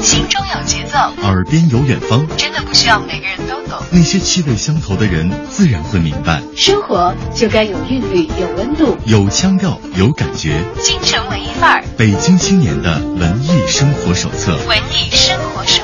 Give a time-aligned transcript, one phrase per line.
[0.00, 3.76] 心中有节奏，耳边有远方，真的不需要每个人都懂。
[3.90, 6.40] 那些气味相投的人，自然会明白。
[6.54, 10.62] 生活就该有韵律，有温度，有腔调，有感觉。
[10.80, 14.56] 京城文艺范儿，北京青年的文艺生活手册。
[14.68, 15.82] 文艺生活手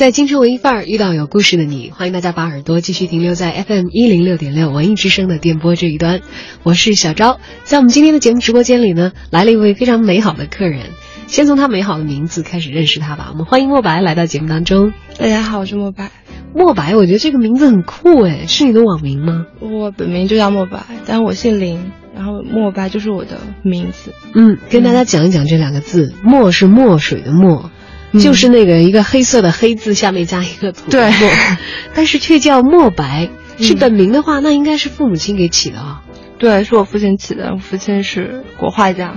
[0.00, 6.22] 在京城文艺范儿遇到有故事的你，欢迎大家把耳朵继续停留在 FM 一零六点六文艺之声的电波这一端。
[6.62, 10.86] 我是小昭，在我们今天的节目直播间里呢，来了一位非常美好的客人。
[11.26, 13.28] 先从他美好的名字开始认识他吧。
[13.32, 14.94] 我们欢迎莫白来到节目当中。
[15.18, 16.10] 大家好，我是莫白。
[16.54, 19.44] 莫白，我觉得这个名字很酷诶，是你的网名吗？
[19.60, 24.14] 我本名就叫莫白，但我姓林，然后莫白就是我的名字。
[24.34, 27.70] 嗯，跟大家讲一讲这两个字，墨是墨水的墨。
[28.18, 31.10] 就是那个一个黑色的黑字下面加一个土对，
[31.94, 36.02] 但是却叫墨白，是本名的话，那应该是父母亲给起的啊。
[36.38, 39.14] 对，是我父亲起的，我父亲是国画家，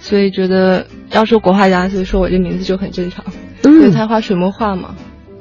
[0.00, 3.24] 所以觉得要说国画家，所以说我这名字就很正常。
[3.62, 4.96] 嗯，因为他画水墨画嘛，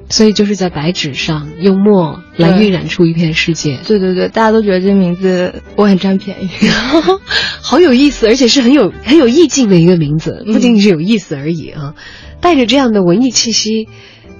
[0.09, 3.79] 所以就是在白纸上用墨来晕染出一片世界。
[3.85, 6.49] 对对对，大家都觉得这名字我很占便宜，
[7.61, 11.95] 好有意思，而且是很有很有意境的一个名字，不仅仅是有意思而已啊。
[12.43, 13.87] 带着这样的文艺气息，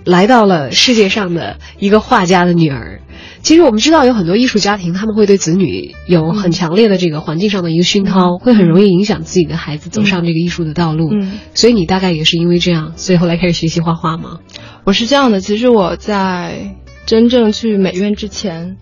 [0.04, 3.00] 来到了世界上的一个画家的女儿。
[3.42, 11.14] 其实我们知道有很多艺术家庭，他们会对子女有很强烈的这个环境上的一个熏陶，会很容易影响自己的孩子走上这个艺术的道路。
[11.14, 14.40] 嗯，所以你大概也是因为这样，所以后来开始学习画画吗？
[14.84, 18.76] 我是这样的，其实我在真正去美院之前，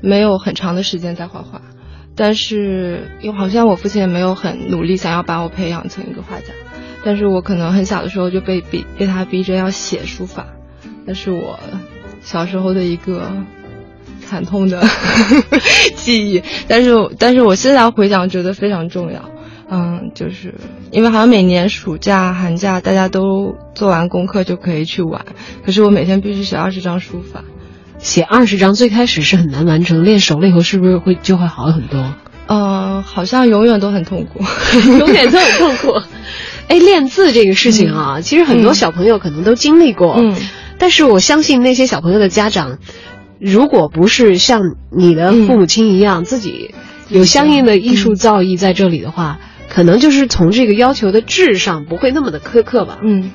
[0.00, 1.62] 没有很长的时间在画画，
[2.14, 6.46] 但是又好像我父亲也没有很努力想要把我培养成一个画家。
[7.08, 10.44] 但是我可能很小的时候就被逼被他逼着要写书法，
[11.06, 11.58] 那是我
[12.20, 13.32] 小时候的一个
[14.28, 14.84] 惨痛的
[15.96, 16.42] 记忆。
[16.68, 19.30] 但是但是我现在回想觉得非常重要，
[19.70, 20.52] 嗯，就是
[20.90, 25.24] 因为好像每年暑假寒假大家都做完功课就可以去玩，
[25.64, 27.42] 可是我每天必须写二十张书法，
[27.96, 32.12] 写二十张最开始是很难完成，练熟了以后是不是会就会好很多？
[32.48, 34.44] 嗯，好像永远都很痛苦，
[34.98, 35.98] 永远都很痛苦。
[36.68, 40.16] 哎，练字这个事情啊，其实很多小朋友可能都经历过。
[40.18, 40.36] 嗯，
[40.78, 42.78] 但是我相信那些小朋友的家长，
[43.40, 46.74] 如果不是像你的父母亲一样，自己
[47.08, 52.98] 有相应的艺术造诣在这里的话，可能就是从这个要求的质上不会那么的苛刻吧。
[53.02, 53.30] 嗯。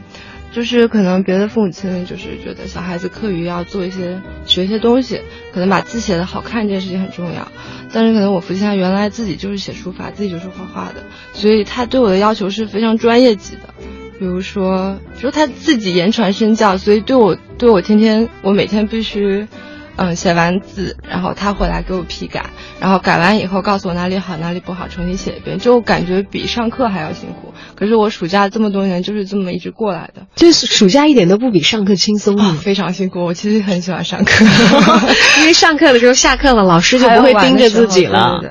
[0.54, 5.20] 就是可能别的父母亲就是觉得小孩子课余要做一些学一些东西，
[5.52, 7.52] 可能把字写的好看这件事情很重要。
[7.92, 11.04] 但是可能我父亲他原来自己就是写书法，自己就是画画的，
[11.34, 13.74] 所以他对我的要求是非常专业级的。
[14.20, 19.48] 比如说，说他自己言传身教，所以对我对我天天我每天必须。
[19.96, 22.48] 嗯，写完字，然后他回来给我批改，
[22.80, 27.54] 然后改完以后告诉我哪里好哪里不好，重新写一遍，就感觉比上课还要辛苦。
[27.76, 33.24] 可是我暑假这么多年就是这么一直过来的，就是暑假一点都不比上课轻松啊，非常辛苦。
[33.24, 34.46] 我其实很喜欢上课，
[35.40, 38.42] 因为上课的时候下课了，老师就不会盯着自己了。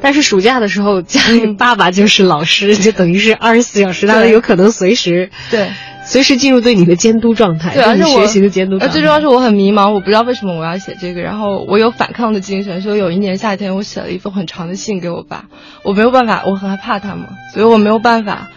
[0.00, 5.70] 但是暑假的时候，家里爸爸就是老师，就等于是二十四小时，他有可能随时对。
[6.06, 8.76] 随时进入对你的监督状态，对，而且学习的监督。
[8.78, 15.46] 呃，最重要是我很迷茫，我不知道为什么我要写这个，然后我有反抗的精神，所以有一年夏天，我写了一封很长的信给我爸，
[15.82, 18.50] 我没有办法，我很害怕他嘛，所以我没有办法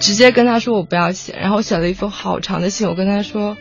[0.00, 3.56] 直接跟他说我不要写，然后我写了一封好长的信，我跟他说。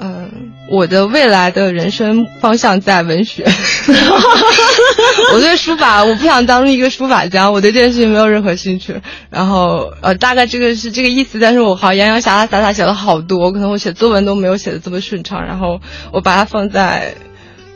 [0.00, 0.30] 嗯，
[0.70, 3.44] 我的未来的人生方向在文学。
[5.32, 8.94] 我对书法，我不想当一个书法家，我对这件事情没有任何兴趣。
[9.28, 11.40] 然后，呃，大概这个是这个意思。
[11.40, 15.44] 但是我好洋洋洒洒洒洒写了好多，可能我写作文都没有写的这么顺畅。
[15.44, 15.80] 然后
[16.12, 17.14] 我把它放在，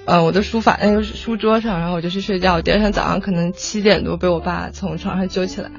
[0.05, 2.63] 呃，我的书法那个书桌上，然后我就去睡觉。
[2.63, 5.71] 第二天早上可能七点多被我爸从床上揪起来，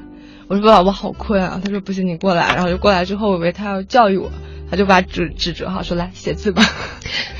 [0.49, 4.29] 我说：“爸爸，我好困啊。”他说：“不行，你过来。”然后就过来之后，我以为他要教育我。
[4.69, 6.63] 他就把纸纸折好，说来写字吧。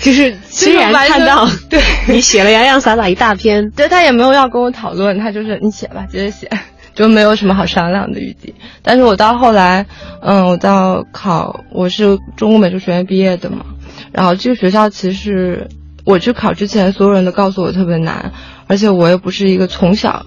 [0.02, 6.50] 就是虽然看到 对你写了洋洋洒洒一大篇，对他也没有要跟我讨论，他就是你写吧，接着写，
[6.94, 8.54] 就没有什么好商量的余地。
[8.82, 9.86] 但是我到后来，
[10.22, 13.66] 嗯，我到考我是中国美术学院毕业的嘛，
[14.12, 15.70] 然后这个学校其实
[16.06, 18.32] 我去考之前，所有人都告诉我特别难，
[18.68, 20.26] 而且我又不是一个从小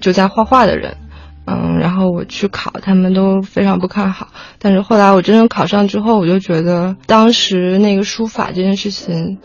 [0.00, 0.96] 就在画画的人。
[1.46, 4.28] 嗯，然后我去考，他们都非常不看好。
[4.58, 9.38] 但是后来我真正考上之后，我就觉得当时那个书法这件事情，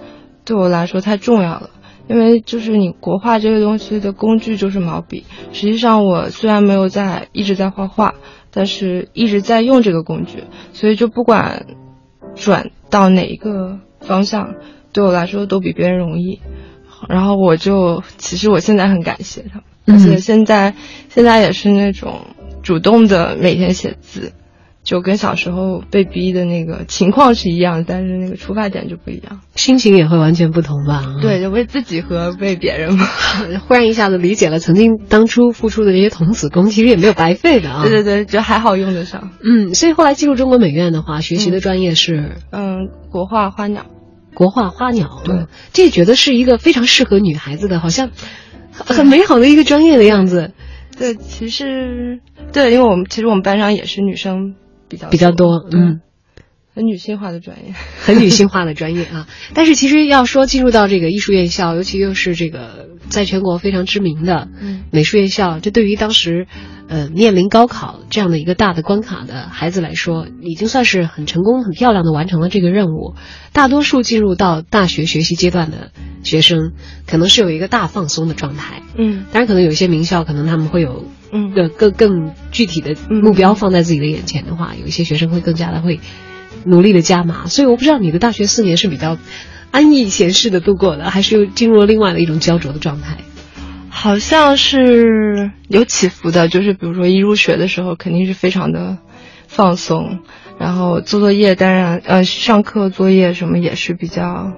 [0.44, 1.70] 对我来说太重要了。
[2.08, 5.26] 因为就是你国画这个东西的工具就是毛笔。
[5.54, 8.16] 实际上我虽然没有在一直在画画，
[8.52, 10.44] 但是一直在用这个工具，
[10.74, 11.68] 所以就不管
[12.36, 14.56] 转到哪一个方向，
[14.92, 16.42] 对我来说都比别人容易。
[17.08, 19.64] 然后我就其实我现在很感谢他们。
[19.86, 20.76] 而且现在，
[21.10, 22.28] 现在也是那种
[22.64, 24.34] 主动的每天写字。
[24.84, 31.06] 就跟小时候被逼的那个情况是一样，但是那个出发点就不一样，心情也会完全不同吧？
[31.22, 33.06] 对，就为自己和为别人嘛。
[33.68, 37.84] 忽然一下子理解了，曾经当初付出的这些童子功，其实也没有白费的啊。
[37.84, 39.30] 对对对，就还好用得上。
[39.44, 43.86] 嗯，所以后来进入中国美院的话，学习的专业是嗯国画花鸟，
[44.34, 45.22] 国画花鸟。
[45.24, 48.10] 对，这觉得是一个非常适合女孩子的，好像
[48.88, 50.52] 很美好的一个专业的样子。
[50.98, 52.20] 对，其实
[52.52, 54.56] 对，因为我们其实我们班上也是女生。
[54.90, 56.02] 比较比较多，嗯，
[56.74, 57.74] 很女性化的专业，
[58.04, 59.28] 很女性化的专业啊。
[59.54, 64.48] 但是其实要说进入到这个艺术院校，尤其又是这个在全国非常知名的
[64.92, 66.48] 美术院校，这对于当时
[66.88, 73.16] 呃面临高考这样的一个大的关卡的孩子来说，已经算是很成功、很漂亮的完成了这个任务。
[73.54, 75.92] 大多数进入到大学学习阶段的
[76.24, 76.72] 学生，
[77.06, 81.06] 可能是有一个大放松的状态，嗯，当然可能有一些名校，可能他们会有。
[81.34, 86.02] 嗯，更更更具体的目标放在自己的眼前的话，有一些学生会更加的会
[86.66, 87.48] 努力的加码。
[87.48, 89.18] 所以我不知道你的大学四年是比较
[89.72, 93.18] 安逸闲适的度过的，还是又进入了另外的一种焦灼的状态？
[93.90, 98.98] 好像是有起伏的，就是比如说一入学的时候肯定是非常的
[99.48, 100.20] 放松，
[100.58, 104.54] 然后做作业当然呃上课作业什么也是比较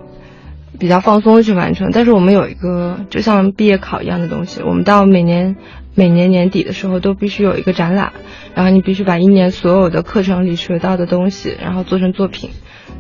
[0.80, 1.90] 比较放松去完成。
[1.92, 5.56] 但是我们有一个就像毕业考一样的东西，我们到每年。
[5.96, 8.14] 每年年底的时候都必须有一个展览，
[8.56, 12.50] 然后你必须把一年所有的课程里学到的东西，然后做成作品，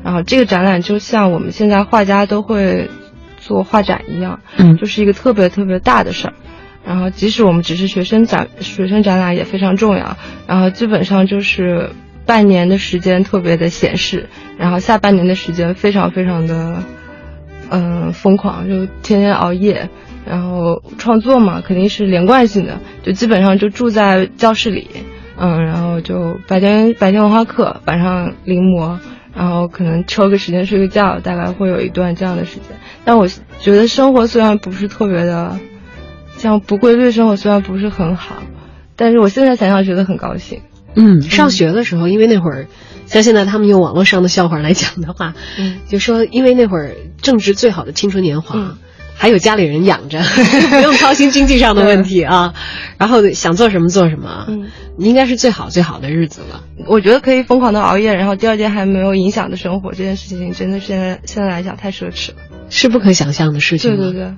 [0.04, 2.90] 然后这个展览就像我们现在画家都会
[3.38, 6.34] 做画展一样，嗯，就是一个特别特别大的事儿。
[6.86, 10.18] 然后即使我们只是学生展，学生展览也非常重要。
[10.48, 11.92] 然后基本上就是
[12.25, 16.84] 半年的时间特别的闲适，然后下半年的时间非常非常的，
[17.69, 19.90] 嗯，疯狂，就天天熬夜。
[20.25, 24.88] 然后创作嘛，肯定是连贯性的，就基本上就住在教室里，
[25.38, 29.00] 嗯，然后就白天白天文化课，晚上临摹，
[29.36, 32.78] 然后可能抽个时间睡个觉，大概会有一段这样的时间。
[33.04, 33.28] 但我
[33.60, 35.60] 觉得生活虽然不是特别的，
[36.38, 38.44] 像不规律生活虽然不是很好，
[38.96, 40.62] 但是我现在想想觉得很高兴。
[40.96, 42.68] 嗯，上学的时候，因为那会儿，
[43.08, 48.78] 像现在他们用网络上的笑话来讲的话，嗯，就说因为那会儿正值最好的青春年华。
[49.15, 50.19] 还有家里人养着，
[50.69, 52.54] 不用操心经济上的问题啊，
[52.98, 56.63] 然后想做什么做什么，嗯，应该是最好最好的日子了。
[56.88, 62.36] 我觉得可以疯狂的熬夜，然后第二天还没有影响的生活，这件事情真的现在现在来讲太奢侈了，
[62.69, 63.95] 是不可想象的事情。
[63.95, 64.33] 对对对，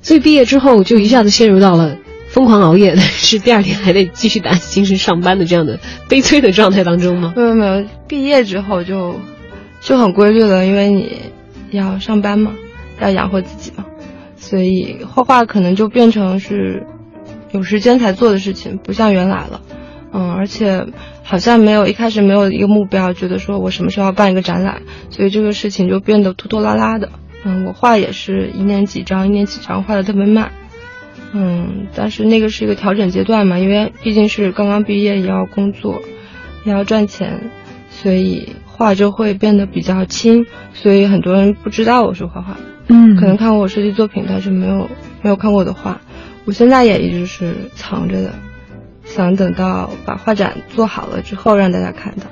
[0.00, 1.98] 所以毕业之后就一下子陷入到了
[2.28, 5.78] 疯狂熬夜，但是第二天还得继续打起精神上班的这样的
[6.08, 7.34] 悲催的状态当中吗？
[7.36, 9.20] 没有没有，毕业之后就
[9.82, 11.20] 就很规律了，因为你
[11.72, 12.52] 要上班嘛，
[13.00, 13.84] 要养活自己嘛。
[14.40, 16.84] 所以画画可能就变成是
[17.52, 19.60] 有时间才做的事情，不像原来了，
[20.12, 20.86] 嗯，而且
[21.22, 27.10] 好像没有一开始没有一个目标，觉得说我什么时候要办一个展览，所以这个事情就变得拖拖拉拉的，
[27.44, 30.50] 嗯，我画也是一年几张，一年几张，画的特别慢，
[31.32, 36.00] 嗯，但是那个是一个调整阶段嘛，因为毕竟是刚刚毕业，也要工作，
[36.64, 37.50] 也要赚钱，
[37.90, 42.56] 所以画就会变得比较轻，所以很多人不知道我是画画。
[42.90, 44.90] 嗯，可能看过我设计作品，但是没有
[45.22, 46.00] 没有看过我的画。
[46.44, 48.34] 我现在也一直是藏着的，
[49.04, 52.24] 想等到把画展做好了之后让大家看到。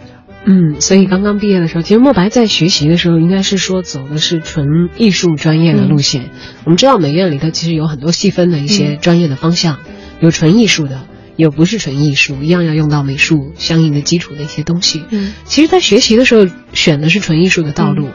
[0.45, 6.31] 嗯，所以刚刚毕业的时候，其实莫白在学习的时候，应该是说走的是纯艺术专业的路线。
[6.65, 9.79] 我们知道美院里头其实有很多细分的一些专业的方向，
[10.21, 11.03] 有纯艺术的，
[11.37, 15.05] 有不是纯艺术，一样要用到美术相应的基础的一些东西。
[15.11, 18.09] 嗯，其实，在学习的时候选的是纯艺术的道路，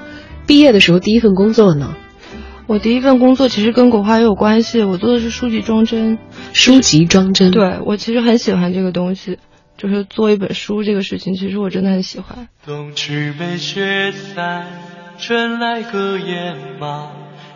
[0.48, 1.94] 毕业的时候第一份工作呢？
[2.66, 6.18] 我第一份工作其实跟国画也有关系，我做的是书籍装帧。
[6.54, 9.38] 书籍装帧，对我其实很喜欢这个东西，
[9.78, 12.48] 就是做一本书这个事情，其实我真的很喜欢。
[12.66, 14.66] 冬去被雪散，
[15.20, 17.10] 春来荷叶麻，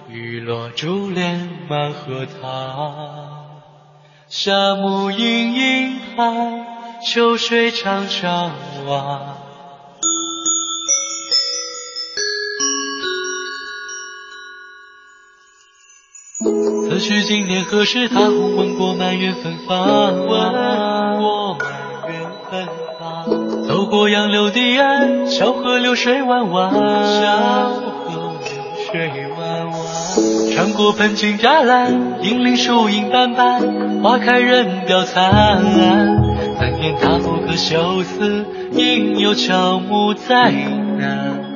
[0.09, 3.45] 雨落珠帘满荷塘。
[4.27, 6.65] 夏木阴阴寒，
[7.01, 8.51] 秋水长长
[8.85, 9.36] 望。
[16.89, 18.07] 此去经年何时？
[18.07, 20.15] 踏红问过满园芬芳。
[23.67, 26.71] 走过杨柳堤岸，小河流水弯弯。
[26.71, 26.77] 小
[27.69, 28.39] 河流
[28.89, 29.75] 水弯弯。
[30.53, 34.01] 穿过盆景栅栏，银铃树影斑斑。
[34.01, 35.61] 花开人凋残。
[36.57, 40.51] 三年大不可休思，应有乔木在
[40.97, 41.46] 南。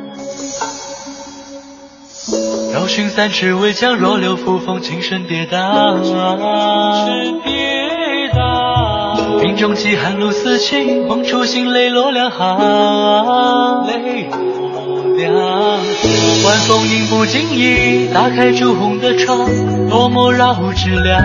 [2.73, 6.01] 绕寻三尺围墙，若柳扶风，轻声跌宕。
[6.01, 9.41] 轻声跌宕。
[9.41, 13.87] 冰中起寒露四起，梦初醒，泪落两行。
[13.87, 16.45] 泪落两行。
[16.45, 19.49] 晚风迎不经意，打开朱红的窗，
[19.89, 21.19] 多么绕指凉。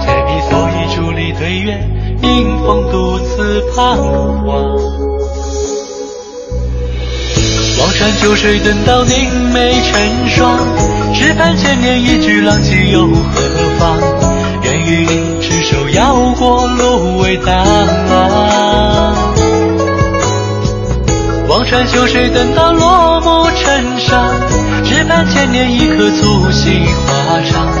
[0.00, 1.86] 柴米蓑衣伫立对月，
[2.22, 3.96] 迎风独自彷
[4.46, 5.11] 徨。
[7.78, 10.58] 望穿秋水，等到凝眉成霜。
[11.14, 13.40] 只盼千年一句浪迹又何
[13.78, 13.98] 妨？
[14.62, 17.64] 愿与你执手摇过芦苇荡。
[21.48, 24.28] 望穿秋水，等到落幕成伤。
[24.84, 27.71] 只盼千年一刻促膝华长。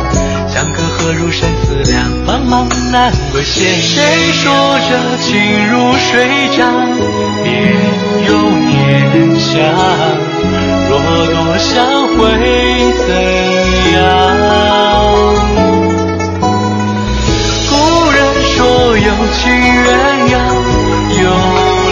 [1.02, 3.80] 何如生死两茫茫难为谁？
[3.80, 5.32] 谁说这情
[5.68, 6.62] 如水涨，
[7.42, 7.50] 别
[8.28, 8.70] 有念
[9.36, 9.50] 想。
[10.88, 10.92] 若
[11.26, 11.74] 多想
[12.16, 12.20] 会
[13.04, 13.08] 怎
[13.94, 14.00] 样？
[17.68, 17.70] 故
[18.12, 18.16] 人
[18.54, 18.56] 说
[18.96, 19.42] 有情
[19.82, 19.90] 鸳
[20.30, 20.34] 鸯，
[21.20, 21.24] 又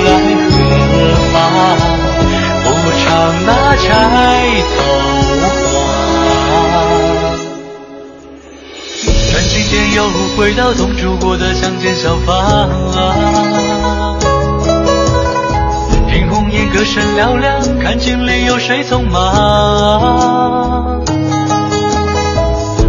[0.04, 0.08] 来
[0.50, 0.54] 何
[1.32, 1.34] 方？
[2.62, 2.66] 不
[3.02, 3.04] 唱
[3.44, 3.88] 那钗
[9.70, 10.02] 看今天又
[10.36, 12.68] 回到同住过的乡间小房。
[16.10, 21.00] 听红颜歌声嘹亮，看镜里有谁匆忙？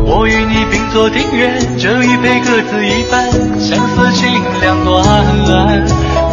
[0.03, 5.05] 我与你并坐庭院，这一杯各自一半，相思情两端。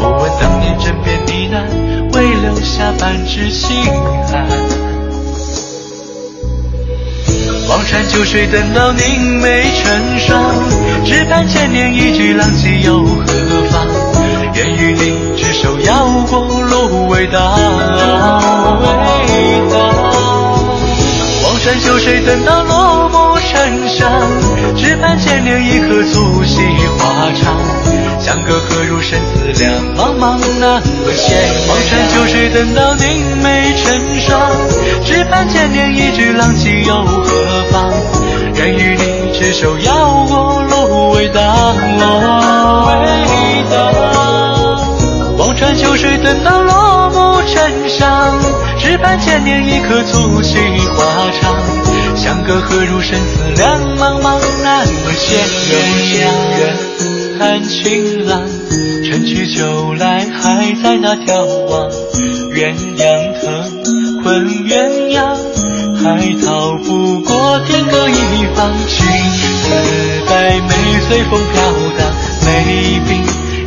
[0.00, 3.84] 我问当年枕边呢喃，未留下半纸心
[4.32, 4.87] 寒。
[7.68, 10.54] 望穿秋水，等到凝眉成霜。
[11.04, 13.24] 只盼千年一句浪迹又何
[13.70, 13.86] 妨？
[14.54, 17.40] 愿与你执手摇过芦苇荡。
[21.44, 23.07] 望穿秋水，等到落
[23.50, 24.10] 成伤。
[24.76, 26.60] 只盼千年一刻促膝
[26.98, 27.56] 华长。
[28.20, 31.26] 相隔何如生死两茫茫难为谁？
[31.68, 34.50] 望穿秋水，等到凝眉成霜。
[35.04, 37.92] 只盼千年一句浪迹又何妨？
[38.56, 41.76] 愿与你执手摇过芦苇荡。
[45.38, 48.36] 望穿秋水，等到落幕成伤。
[48.78, 51.54] 只盼千年一刻促膝华长。
[52.18, 55.38] 相隔何如生死两茫茫难为谁？
[55.70, 55.76] 鸳
[56.18, 58.42] 鸯看情郎，
[59.04, 61.88] 春去秋来还在那眺望。
[62.52, 64.74] 鸳鸯藤困鸳
[65.14, 65.20] 鸯，
[66.02, 68.12] 还逃不过天各一
[68.56, 68.68] 方。
[68.88, 69.64] 青丝
[70.28, 70.74] 白眉
[71.08, 71.56] 随风飘
[71.96, 72.00] 荡，
[72.44, 73.08] 眉鬓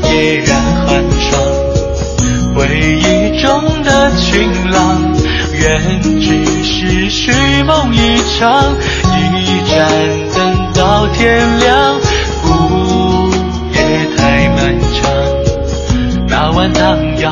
[0.10, 0.90] 嫣然寒
[1.20, 1.32] 霜。
[2.54, 2.68] 回
[3.00, 5.02] 忆中的情郎，
[5.62, 7.32] 愿只是虚
[7.64, 8.74] 梦一场，
[9.14, 9.78] 一盏
[10.34, 12.00] 灯到天亮，
[12.46, 13.30] 午
[13.72, 13.78] 夜
[14.18, 14.58] 太漫
[14.96, 14.98] 长。
[16.28, 17.32] 那碗汤药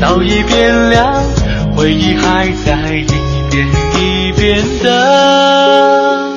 [0.00, 1.20] 早已变凉，
[1.74, 3.04] 回忆还在一
[3.50, 3.66] 遍
[3.98, 6.30] 一遍的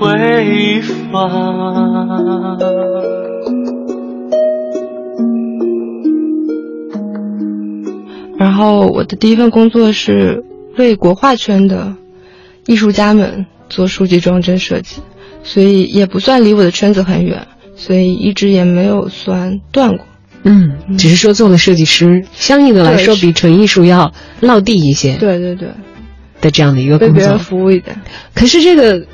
[0.00, 3.15] 回放。
[8.38, 10.44] 然后我的第一份工作是
[10.76, 11.94] 为国画圈的
[12.66, 14.96] 艺术家们做书籍装帧设计，
[15.42, 20.06] 所以也不算离我的圈子很远，所以一直也没有算断过。
[20.42, 25.70] 嗯，只是说做了设计师，相应的来说比纯艺术要落地一些对对对，
[26.40, 27.38] 的这样的一个为别人工作。
[27.38, 28.00] 服务一点。
[28.34, 29.06] 可是这个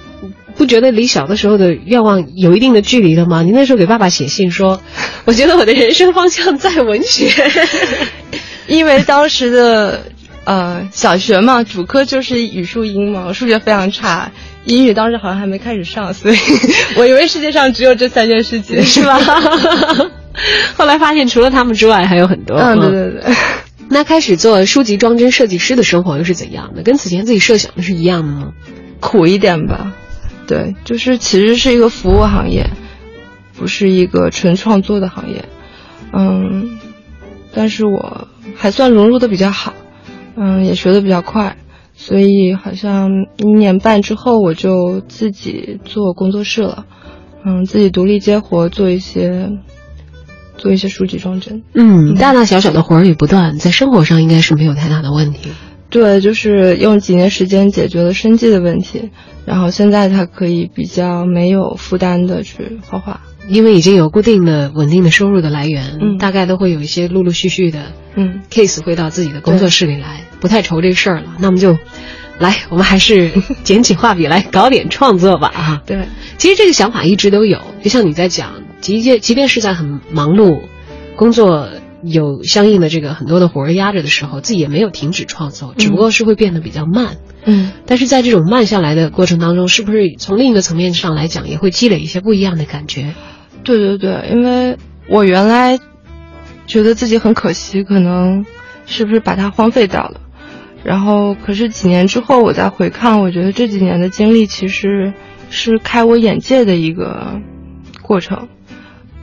[0.56, 3.42] 不觉得离小的时候的愿望有一定的距离了吗？
[3.42, 4.82] 您那时候给爸爸写信说，
[5.24, 7.30] 我觉得我的人生方向在文学。
[8.72, 10.02] 因为当时的
[10.44, 14.32] 呃小学嘛，主科就是语数英嘛，我数学非常差，
[14.64, 16.36] 英语当时好像还没开始上，所以
[16.96, 19.18] 我以为世界上只有这三件事情，是吧？
[20.74, 22.56] 后来发现除了他们之外还有很多。
[22.56, 23.34] 嗯，对对对。
[23.90, 26.82] 那开始做书籍装帧设计师的生活又是怎样的？
[26.82, 28.52] 跟此前自己设想的是一样的吗？
[29.00, 29.92] 苦一点吧，
[30.46, 32.70] 对，就是其实是一个服务行业，
[33.58, 35.44] 不是一个纯创作的行业，
[36.12, 36.78] 嗯，
[37.54, 39.74] 但是我还算融入的比较好，
[40.36, 41.56] 嗯，也学的比较快，
[41.94, 46.86] 所以好像一年半之后我就自己做工作室了，
[47.44, 49.50] 嗯，自己独立接活，做一些
[50.56, 51.62] 做一些书籍装帧。
[51.74, 55.50] 嗯，大大小小的活儿也不断，在生活上应该是没有太大的问题。
[55.90, 59.10] 对，就是用几年时间解决了生计的问题，
[59.44, 63.20] 然后现在他可以比较没有负担的去画画。
[63.48, 71.36] 因为已经有固定的、稳定的收入的来源，嗯大概都会有一些陆陆续续的嗯 case 会到自己的工作室里来，不太愁这个事儿了。
[71.38, 71.76] 那我们就
[72.38, 73.30] 来，我们还是
[73.64, 75.82] 捡起画笔来搞点创作吧 啊！
[75.86, 76.08] 对，
[76.38, 80.62] 其实这个想法一直都有，就像你在讲即便即便是在很忙碌，
[81.16, 81.68] 工作
[82.04, 87.16] 有相应的这个很多的活儿压着的时候，自己也没有停止创作，只不过是会变得比较慢。
[87.44, 93.14] 嗯但是在这种慢下来的过程当中，是不是从另一个层面上来讲，也会积累一些不一样的感觉？
[93.64, 94.76] 对对对，因为
[95.08, 95.78] 我原来
[96.66, 98.44] 觉得自己很可惜，可能
[98.86, 100.20] 是不是把它荒废掉了。
[100.84, 105.12] 然后，可是几年之后我再回看，我觉得这几年的经历其实
[105.48, 107.40] 是开我眼界的一个
[108.02, 108.48] 过程。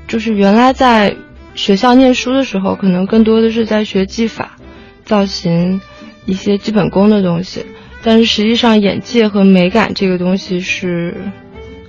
[0.08, 1.17] 就是原来在
[1.55, 4.55] 学校念书的时候，可能更多的是在学技法、
[5.03, 5.81] 造型
[6.25, 7.65] 一些基本功的东西，
[8.03, 11.13] 但是实际上眼界和美感这个东西是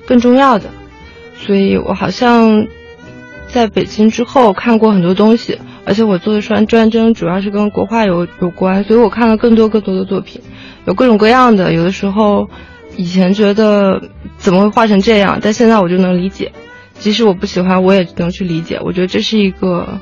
[0.05, 0.69] 更重要的。
[1.45, 2.67] 所以我好像
[3.49, 10.41] 在北京之后看过很多东西，而且我做的专专征主要是跟国画有有关，所以我看了更多更多的作品，
[10.85, 11.73] 有各种各样的。
[11.73, 12.49] 有的时候
[12.97, 14.03] 以前觉得
[14.37, 16.53] 怎么会画成这样，但现在我就能理解，
[16.95, 18.79] 即使我不喜欢，我也能去理解。
[18.85, 19.99] 我觉得这是一个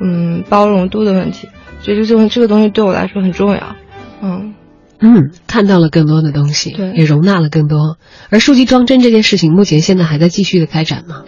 [0.00, 1.48] 嗯包容度的问题，
[1.80, 3.76] 所以这种这个东西对我来说很重要。
[4.22, 4.54] 嗯，
[4.98, 7.98] 嗯，看到了更多的东西，对也容纳了更多。
[8.30, 11.24] 而书籍装帧这件事情，目前现在还在继续的开展吗？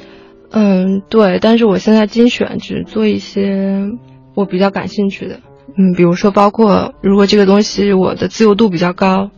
[0.50, 3.86] 嗯，对，但是我现在精选只做一些
[4.34, 5.40] 我比较感兴趣的，
[5.76, 9.30] 嗯，比如说包括如果这个东西我的自由度比较高，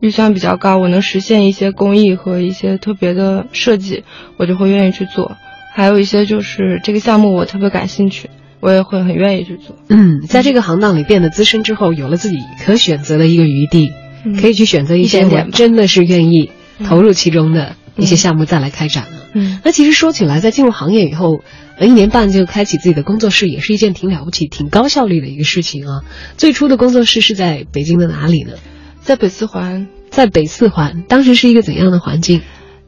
[0.00, 4.04] 预算比较高，我能实现一些工艺和一些特别的设计，
[4.38, 5.32] 我就会愿意去做。
[5.74, 8.28] 还有一些就是这个项目我特别感兴趣，
[8.60, 9.76] 我也会很愿意去做。
[9.88, 13.92] 嗯，在这个行当里变得资深之后，有了自己可选择的一个余地，
[14.24, 16.50] 嗯可以去选择一些我真的是愿意
[16.84, 19.10] 投入其中的一些项目再来开展了。
[19.34, 21.40] 嗯那其实说起来，在进入行业以后，
[21.78, 26.00] 呃，一年半就开启自己的工作室，也是一件挺了不起、挺高效率的一个事情啊。
[26.36, 28.54] 最初的工作室是在北京的哪里呢？
[29.02, 32.42] 在北四环在北四环，当时是一个怎样的环境？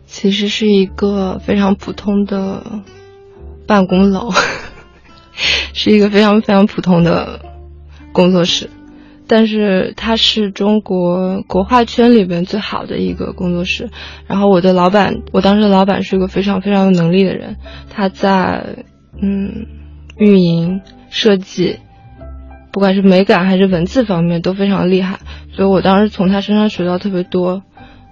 [0.07, 2.83] 其实是一个非常普通的
[3.67, 4.33] 办公楼，
[5.73, 7.41] 是一个非常非常普通的
[8.13, 8.69] 工作室，
[9.27, 13.89] 但是它是中国国画圈里边最好的一个工作室。
[14.27, 17.57] 然后我的老板，我当时的老板是一个非常非常有能力的人，
[17.91, 18.85] 他在
[19.21, 19.67] 嗯
[20.19, 21.79] 运营设计。
[22.73, 25.19] 不管是美感还是文字方面都非常厉害，
[25.53, 27.65] 所以我当时从他身上学到特别多。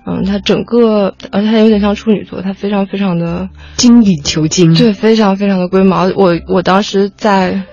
[0.09, 4.73] 嗯，他整个，而且他有点像处女座，他非常非常的精益求精。
[4.73, 6.07] 对，非常非常的龟毛。
[6.17, 7.65] 我我当时在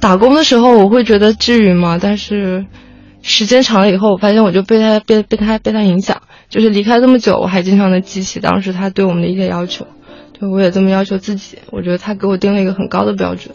[0.00, 1.98] 打工的时候，我会觉得至于吗？
[2.00, 2.64] 但是
[3.20, 9.86] 时间长了以后，我发现我就被他被被他被他影响，就是离开这么久，我还经常的记起当时他对我们的一些要求。
[10.38, 13.54] 对我也这么要求自己，我觉得他给我定了一个很高的标准，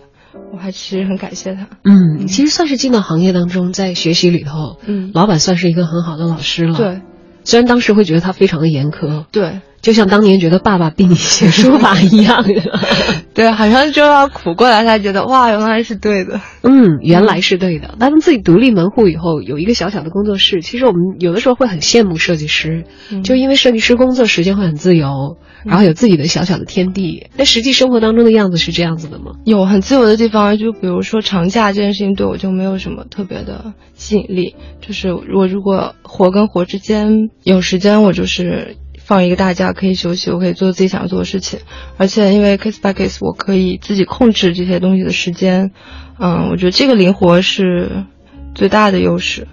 [0.54, 1.68] 我还其实很感谢他。
[1.84, 7.02] 嗯，其实算是进到行业当中，在学习里头，嗯老板算是一个很好的老师了。，对
[7.50, 9.60] 虽然当时会觉得他非常的严苛，对。
[9.82, 12.44] 就像当年觉得爸爸逼你写书法一样。
[13.34, 16.42] 对，好像就要苦过来才觉得哇，原来是对的。
[16.64, 17.96] 嗯，原来是对的。
[18.00, 27.28] 他们自己独立门户以后，有一个小小的工作室，其实我们有的时候会很羡慕设计师，嗯就因为设计师工作时间会很自由，然后有自己的小小的天地。
[27.38, 29.32] 那实际生活当中的样子是这样子的吗？
[29.46, 34.56] 有很自由的地方，就比如说长假这件事情对我就没有什么特别的吸引力。
[34.86, 38.76] 就是我如果活跟活之间有时间，我就是
[39.10, 41.62] 放一个大假可以休息，我可以做自己想做的事情。
[41.98, 45.72] 而且因为 case by case，我可以自己控制这些东西的时间。
[46.20, 48.06] 嗯，我觉得这个灵活是
[48.54, 49.48] 最大的优势。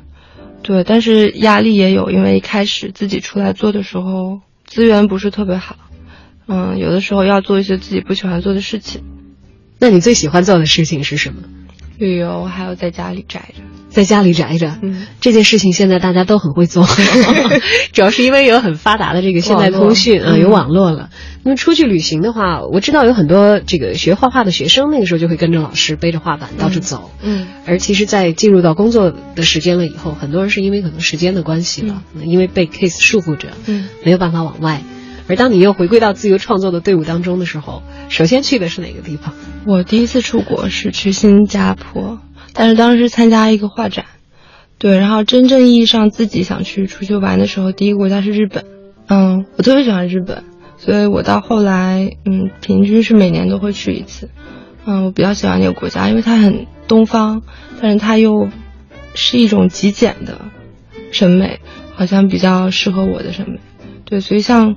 [0.63, 5.77] 对，但是压力也有，因为一开始自己出来做的时候资源不是特别好。
[6.47, 9.05] 嗯，有的时候要做一些自己不喜欢做的事情。
[9.79, 11.39] 那你最喜欢做的事情是什么？
[11.99, 13.63] 旅游，还有在家里宅着。
[13.89, 16.87] 在家里宅着，嗯，这件事情现在大家都很会做，
[17.93, 21.09] 主要是因为有很发达的这个现代通讯啊，有网络了。
[21.43, 27.11] 那么出去旅行的话，我知道有很多这个学画画的学生，那个时候就会跟着老师背着画板到处走。
[27.23, 27.47] 嗯。
[27.65, 34.83] 而其实，在进入到工作的时间了以后，很多人是因为可能时间的关系了，因为被 case 束缚着，嗯，没有办法往外。
[35.29, 39.35] 而当你又回归到自由创作的队伍当中的时候，首先去的是哪个地方？
[39.67, 42.21] 我第一次出国是去新加坡，
[42.53, 44.05] 但是当时参加一个画展，
[44.79, 48.65] 对，然后真正意义上自己想去出去玩的时候，第一个国家是日本，
[49.09, 50.45] 嗯，我特别喜欢日本，
[50.79, 54.31] 所以我到后来，嗯，平均是每年都会去一次，
[54.85, 57.43] 嗯，我比较喜欢那个国家，因为它很东方，
[57.81, 58.49] 但是它又
[59.15, 60.43] 是一种极简的
[61.11, 61.59] 审美，
[61.97, 63.59] 好像比较适合我的审美，
[64.05, 64.77] 对，所以像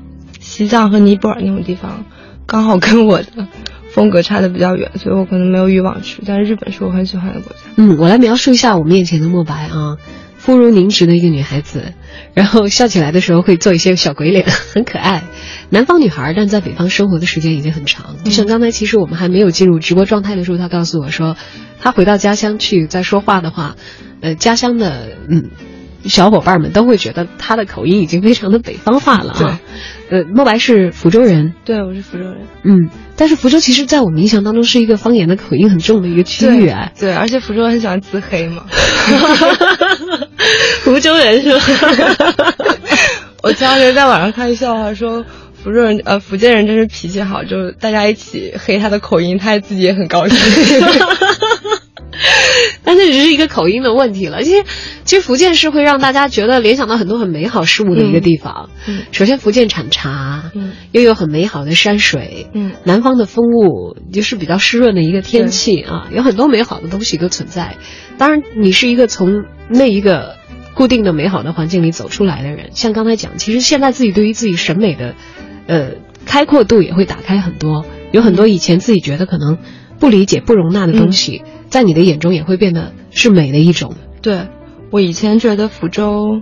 [0.50, 2.06] 西藏和尼泊尔那种地方，
[2.48, 3.48] 刚好跟我的
[3.92, 6.24] 风格差的比较远，所以我可能没有欲望去。
[6.26, 7.60] 但是日本是我很喜欢的国家。
[7.76, 9.98] 嗯，我来描述一下我面前的莫白啊，
[10.38, 11.94] 肤如凝脂的一个女孩子，
[12.34, 15.24] 然后笑起来的时候会做一些小鬼脸，很可爱。
[15.70, 18.16] 南方女孩，但在北方生活的时间已经很长。
[18.26, 21.38] 就像刚才，其实我们还没有进入直播状态的时候，她告诉我说，
[21.80, 23.76] 她回到家乡去再说话的话，
[24.22, 25.52] 呃，家乡的嗯
[26.06, 29.60] 小伙伴们都会觉得她的口音已经非常的北方话了啊。
[30.10, 32.38] 呃，莫白是福州人，对，我是福州人。
[32.64, 36.92] 嗯，但是福州其实在我们印象当中是一个方言的口音很重的一个区域啊。
[37.00, 38.66] 对，而且福州很喜欢自黑嘛。
[40.84, 42.54] 福州人是吧？
[43.44, 45.26] 我前两天在网上看一笑话说。
[45.62, 50.40] 福州人呃，福建人真是脾气好，就大家一起黑他的口音，他自己也很高兴。
[52.84, 54.44] 但这只是一个口音的问题了。
[54.44, 54.64] 其实，
[55.06, 58.70] 其实福建是会让大家觉得联想到很多很美好事物的一个地方。
[58.88, 67.78] 嗯，首先福建产茶，嗯，又有很美好的山水，嗯，南方的风物就是比较湿润的一个天气啊，有很多美好的东西都存在。
[68.18, 70.38] 当然，你是一个从那一个
[70.74, 75.16] 固定的美好的环境里走出来的人，像刚才讲，其实现在自己对于自己审美的。
[75.68, 75.92] 呃，
[76.26, 79.60] 开阔度也会打开很多，有很多以前自己觉得可能
[80.00, 83.96] 不理解、不容纳的东西，在你的眼中也会变得是美的一种。
[84.22, 84.48] 对，
[84.92, 86.42] 我以前觉得福州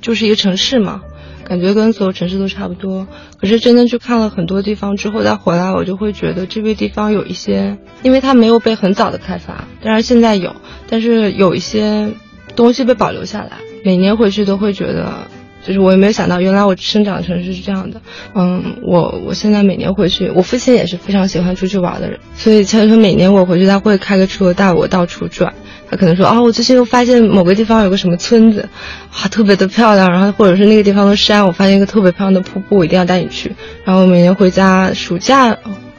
[0.00, 1.02] 就是一个城市嘛，
[1.44, 3.06] 感觉跟所有城市都差不多。
[3.40, 10.54] 可是真的去看了很多地方之后再回来，我就会觉得这个地方有一些，因为它没有被很早的开发，当然现在有，
[10.88, 12.12] 但是有一些
[12.54, 13.52] 东西被保留下来。
[13.84, 15.28] 每年回去都会觉得。
[15.66, 18.00] 就是我也没有想到，原来我生长的城市是这样的。
[18.34, 25.52] 嗯，我我现在每年回去，我父亲也是非常喜欢出去玩的人，所以他说每年我回去，他会开个车带我到处转。
[25.90, 28.68] 他可能说啊，我最近又发现某个地方有个什么村子，
[29.10, 30.10] 啊，特别的漂亮。
[30.10, 33.52] 然后或者是那个地方的山，我发现一个特别漂亮的瀑布，我一定要带你去。
[33.84, 35.56] 然后每年回家，暑假，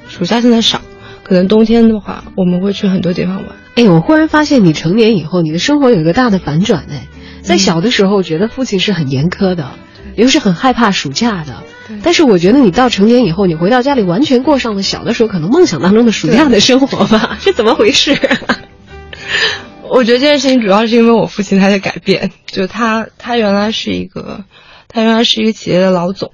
[0.08, 0.82] 暑假现在少，
[1.24, 3.46] 可能冬天的话，我们会去很多地方玩。
[3.76, 7.08] 哎，我忽然发现你成年以后，你的生活有一个大的反转哎。
[7.42, 9.72] 在小的时候，觉得父亲是很严苛的，
[10.16, 11.64] 又是很害怕暑假的。
[12.04, 17.38] 但是我觉得你到成年以后，你回到家里，完全过上了小的时候可能梦想当中的暑假的生活吧？
[17.42, 18.16] 是怎么回事？
[19.90, 22.32] 我觉得这件事情主要是因为我父亲他在改变。
[22.46, 24.44] 就他，他原来是一个，
[24.88, 26.32] 他原来是一个企业的老总，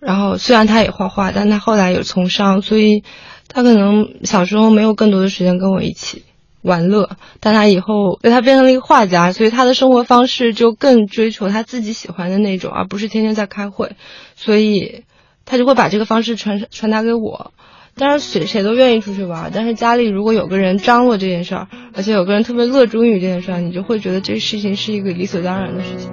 [0.00, 3.04] 然后虽然他也画画，但他后来有从商，所以
[3.46, 6.24] 他可能小时候没有更多的时间跟我一起。
[6.66, 13.92] 玩乐，但他以后，他变成了一个画家，所以他的生活方式就更追求他自己喜欢的那种，而不是天天在开会，
[14.34, 15.04] 所以
[15.44, 17.52] 他就会把这个方式传传达给我。
[17.96, 26.10] 当然，谁谁都愿意出去玩，但是家里如果有个人张罗这件事儿，而且有个人特别乐衷于这件事儿，你就会觉得这事情是一个理所当然的事情。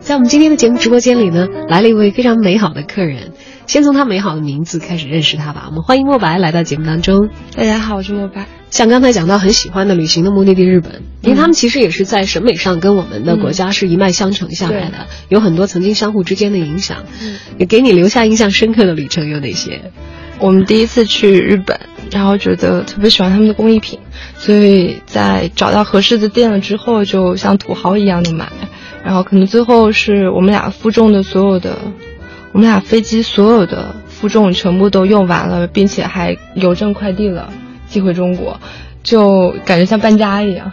[0.00, 3.32] 在我们今天的节目直播间里呢，来了一位非常美好的客人，
[3.66, 5.64] 先从他美好的名字开始认识他吧。
[5.68, 7.30] 我们欢迎莫白来到节目当中。
[7.56, 8.59] 大家好，我是莫白。
[8.70, 17.04] 像刚才讲到很喜欢的旅行的目的地日本，因为他们其实也是在审美上跟我们的国家是一脉相承下来的，有很多曾经相互之间的影响。
[17.58, 19.90] 也给你留下印象深刻的旅程有哪些？
[20.38, 21.78] 我们第一次去日本，
[22.10, 23.98] 然后觉得特别喜欢他们的工艺品，
[24.38, 28.50] 所以在找到合适的店了之后，就像土豪一样的买。
[29.04, 31.76] 然后可能最后是我们俩负重的所有的，
[32.52, 37.52] 我们俩飞机所有的负重全部都用完了，并且还邮政快递了。
[37.90, 38.60] 寄回中国，
[39.02, 40.72] 就感觉像搬家一样，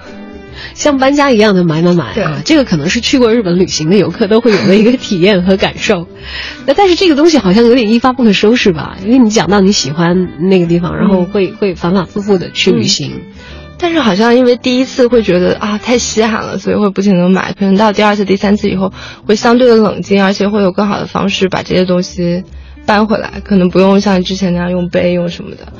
[0.73, 2.41] 像搬家一样的买买买啊！
[2.45, 6.07] 这个可能是去过日本旅行的游客都会有的一个体验和感受。
[6.65, 8.97] 那但是这个东西好像有点一发不可收拾吧？
[9.03, 13.11] 因为你讲到你喜欢那个地方，然后会会反反复复的去旅行，
[13.79, 17.53] 但是好像因为第一次会觉得啊太稀罕了，所以会不停的买。
[17.53, 18.91] 可能到第二次、第三次以后，
[19.25, 22.43] 会相对的冷静，而且会有更好的方式把这些东西
[22.85, 25.71] 搬回来，可能不用像之前那样用背用什么的。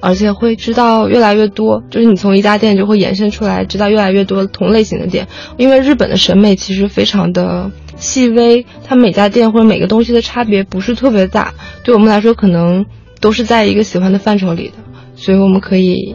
[0.00, 5.28] 而且会知道越来越多，就是你从一家店就会延伸出来，知道越来越多同类型的店。
[5.56, 11.54] 因为日本的审美其实非常的细微，它每家店或者每个东西的差别不是特别大，
[11.84, 12.86] 对我们来说可能
[13.20, 14.74] 都是在一个喜欢的范畴里的，
[15.16, 16.14] 所以我们可以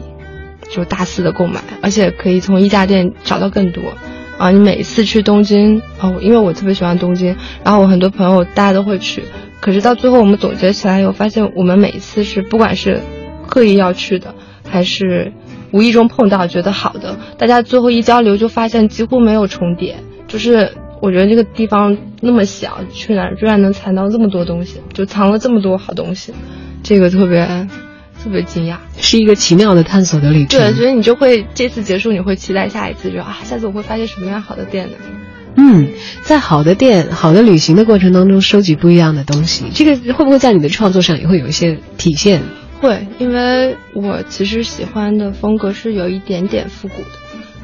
[0.70, 3.82] 就大肆的购买，而且可以从一家店找到更多。
[4.38, 9.22] 啊，你每一次去东京，哦，因为我特别喜欢东京，然后我很多朋友大家都会去，
[9.60, 13.00] 可是到最后我们总结起来以后，发现我们每一次是不管是
[13.52, 14.34] 刻意要去的，
[14.66, 15.34] 还是
[15.72, 19.96] 无意中碰到觉得好的，大家最后一交流就发现几乎没有重叠。
[20.26, 26.32] 就是我觉得这个地方那么小，去哪儿居然能藏到这么多东西，就藏了这么多好东西，
[26.82, 27.68] 这个特别
[28.24, 30.58] 特别惊讶，是一个奇妙的探索的旅程。
[30.58, 34.94] 对，所以你就会这次结束，你会期待下一次，就啊，下次我会发现什么样好的店呢？
[35.56, 35.88] 嗯，
[36.22, 42.40] 在好的店、好的旅行的过程当中，收集不一样的东西，这个会不会在你的创作上也会有一些体现？
[42.82, 47.08] 会，因为我其实喜欢的风格是有一点点复古的，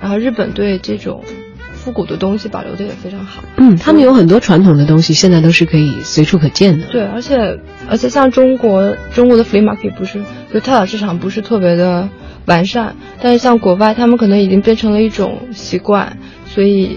[0.00, 1.24] 然后日本对这种
[1.72, 3.42] 复古的东西保留的也非常好。
[3.56, 6.86] 嗯，他们有很多传统的东西，现在都是可以随处可见的。
[6.86, 7.58] 对，而且
[7.90, 10.22] 而且像中国中国的 flea market 不是
[10.54, 12.08] 就跳蚤市场不是特别的
[12.46, 16.96] 完善，但是像国外，他们可能已经变成了一种习惯，所以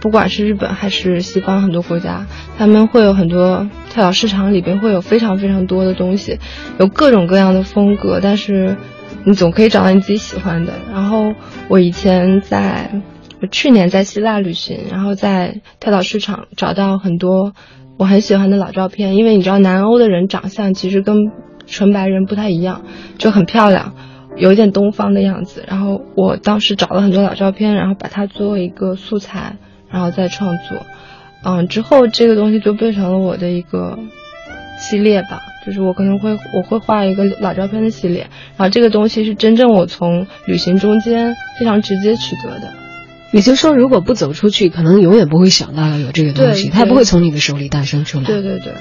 [0.00, 2.26] 不管是日本还是西方很多国家，
[2.58, 6.38] 他们会有很多跳蚤市场里边会有非常非常多的东西，
[6.78, 8.76] 有各种各样的风格，但是。
[9.22, 10.72] 你总可以找到你自己喜欢的。
[10.90, 11.34] 然后
[11.68, 12.90] 我以前在，
[13.42, 17.52] 我去年在希腊旅行，然后在跳蚤市场找到很多
[17.98, 19.16] 我很喜欢的老照片。
[19.16, 21.30] 因为你知道南欧的人长相其实跟
[21.66, 22.80] 纯白人不太一样，
[23.18, 23.94] 就很漂亮，
[24.38, 25.64] 有一点东方的样子。
[25.68, 29.56] 然后我当时找了很多老照片，然后把它作为一个素材，
[29.90, 30.86] 然后再创作。
[31.42, 33.98] 嗯，之后这个东西就变成了我的一个
[34.78, 35.42] 系列吧。
[35.66, 42.72] 就是我可能会我会画一个老照片的系列，然后这个东西是真正我从旅行中间非常直接取得的。
[43.30, 48.24] 也就是说，如果不走出去，可能永远不会想到要有这个东西，它不会从你的手里诞生出来。
[48.24, 48.72] 对对对。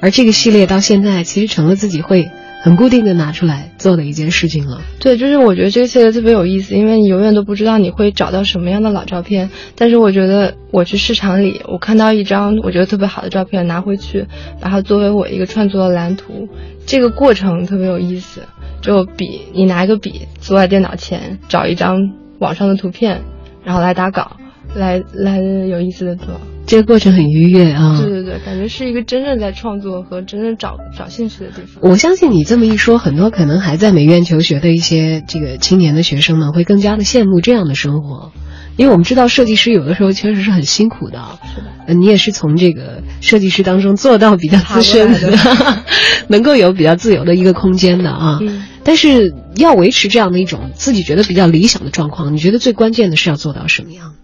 [0.00, 2.30] 而这个系列到现在其实成了自己会。
[2.64, 4.80] 很固定的拿出来做的一件事情了。
[4.98, 9.50] 对，就是我觉得这个系列特别有意思，因为你永远都不知道你会找到什么样的老照片。
[9.76, 14.26] 但是我觉得我去市场里，我看到一张我觉得特别好的照片，拿回去
[14.62, 16.48] 把它作为我一个创作的蓝图，
[16.86, 18.40] 这个过程特别有意思。
[18.80, 23.20] 就笔，你拿一个笔坐在电脑前，找一张网上的图片，
[23.62, 24.38] 然后来打稿，
[24.74, 26.40] 来来有意思的做。
[26.66, 28.00] 这个过程很愉悦啊！
[28.00, 31.82] 对对对，感觉是一个真正在创作和真正找找兴趣的地方。
[31.82, 38.32] 我相信你这么一说，很多可能还在美院求学的一些这个青年的学生们会更加的羡慕这样的生活，
[38.78, 41.20] 因为我们知道设计师有的时候确实是很辛苦的。
[41.54, 45.38] 是的，你也是从这个设计师当中做到比较资深的，
[46.28, 48.38] 能够有比较自由的一个空间的啊。
[48.40, 48.64] 嗯。
[48.84, 54.14] 但是要维持这样的一种自己觉得比较理想的状况，你觉得最关键的是要做到什么样？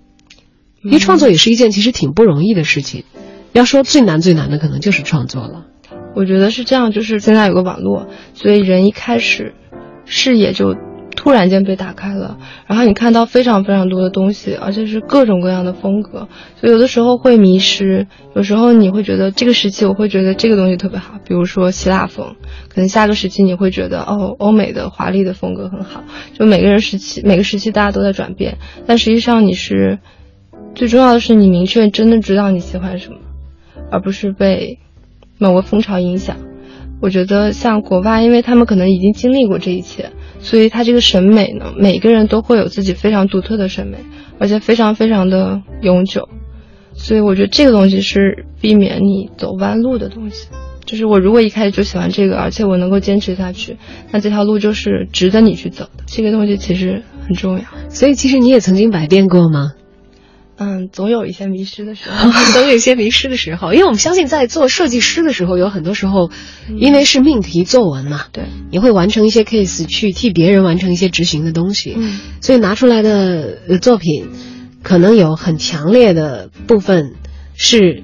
[0.83, 3.05] 因为创作也是一件其实挺不容易的事情，
[3.53, 5.67] 要说最难最难的可能就是创作了。
[6.15, 9.55] 我觉得是这样，就是现在有个网络，所以人一开始
[10.07, 10.75] 视野就
[11.15, 22.37] 突然间被打开了，然后你看到非常非常多的东西，而且是各种各样的风格，所以有的时候会迷失，有时候你会觉得这个时期我会觉得这个东西特别好，比如说希腊风，
[22.69, 29.99] 可能下个时期你会觉得哦欧美的华丽的风格很好，就每个人时期每个时期大家都在转变，但实际上你是。
[30.75, 33.19] 最重要的是，你明确真的知道你喜欢什么，
[33.91, 34.79] 而不是被
[35.39, 36.37] 某个风潮影响。
[37.03, 43.99] 我觉得像国外，因为他们可能已经经历过这一切，所以他这个审美呢，每个人都会有自己非常独特的审美，
[44.39, 46.29] 而且非常非常的永久。
[46.93, 50.49] 所以我觉得这个东西是避免你走弯路的东西。
[50.85, 53.77] 就是我如果一开始就喜欢这个，而且我能够坚持下去，
[54.11, 56.05] 那这条路就是值得你去走的。
[56.07, 57.65] 这个东西其实很重要。
[57.89, 59.73] 所以其实你也曾经百变过吗？
[60.63, 66.31] 嗯，总有一些迷失的时候， 总有一些迷失的时候，因为我们相信，在做设计师的时候，有很多时候，
[66.77, 74.29] 因为是命题作文嘛，对，你会完成一些 case，去替别人完成一些执行的东西，嗯，所以拿出来的作品，
[74.83, 77.15] 可能有很强烈的部分
[77.55, 78.03] 是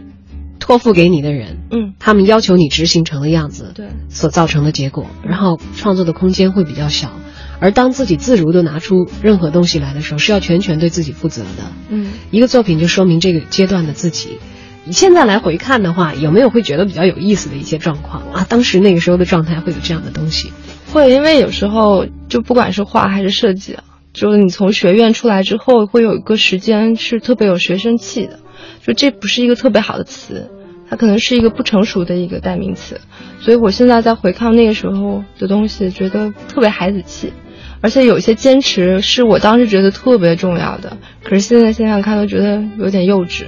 [0.59, 7.13] 托付给你的人，嗯，他们要求你执行成的样子，对，所造成的结果，然后创作的空间会比较小。
[7.59, 11.73] 而当自己自如的拿出任何东西来的时候，是要全权对自己负责的。
[11.89, 14.39] 嗯，一个作品就说明这个阶段的自己。
[14.85, 18.47] 你现在来回看的话，有没有会觉得比较有意思的一些状况啊？
[18.49, 20.53] 当时那个时候的状态会有这样的东西？
[20.93, 28.39] 会，因为有时候就不管是画还是设计啊，就是你从学院出来之后，会有一个时间是特别有学生气的，
[28.87, 30.51] 就这不是一个特别好的词，
[30.89, 33.01] 它可能是一个不成熟的一个代名词。
[33.41, 37.33] 所以我现在在回看那个时候的东西，觉得特别孩子气。
[37.81, 43.45] 而且有些坚持是我当时觉得特别重要的，可是现在想想看都觉得有点幼稚。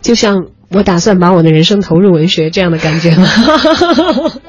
[0.00, 3.28] 就像我打算把我的人生投入文学这样的感觉吗？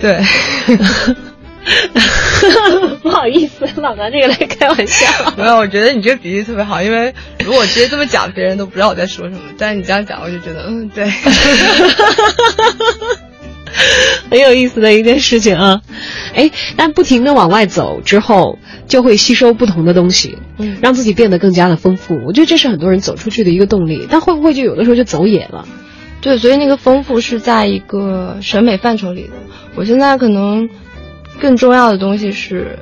[0.00, 0.20] 对，
[3.02, 5.06] 不好意思，老拿这个来开玩笑。
[5.36, 9.40] 没有，我觉得你这个比喻特别好，因为如果我直接这么讲，别人都不知道我在说什么。
[9.58, 11.10] 但是你这样讲，我就觉得，嗯，对。
[14.30, 15.82] 很有意思的一件事情啊，
[16.34, 22.18] 哎，但不停的往外走之后，就会吸收不同的东西，嗯，让自己变得更加的丰富。
[22.26, 25.66] 我觉得这是很多人走出去的一个动力，但会不会就有的时候就走野了？
[26.20, 29.34] 对，所以那个丰富是在一个审美范畴里的。
[29.74, 30.68] 我现在可能
[31.40, 32.80] 更重要的东西是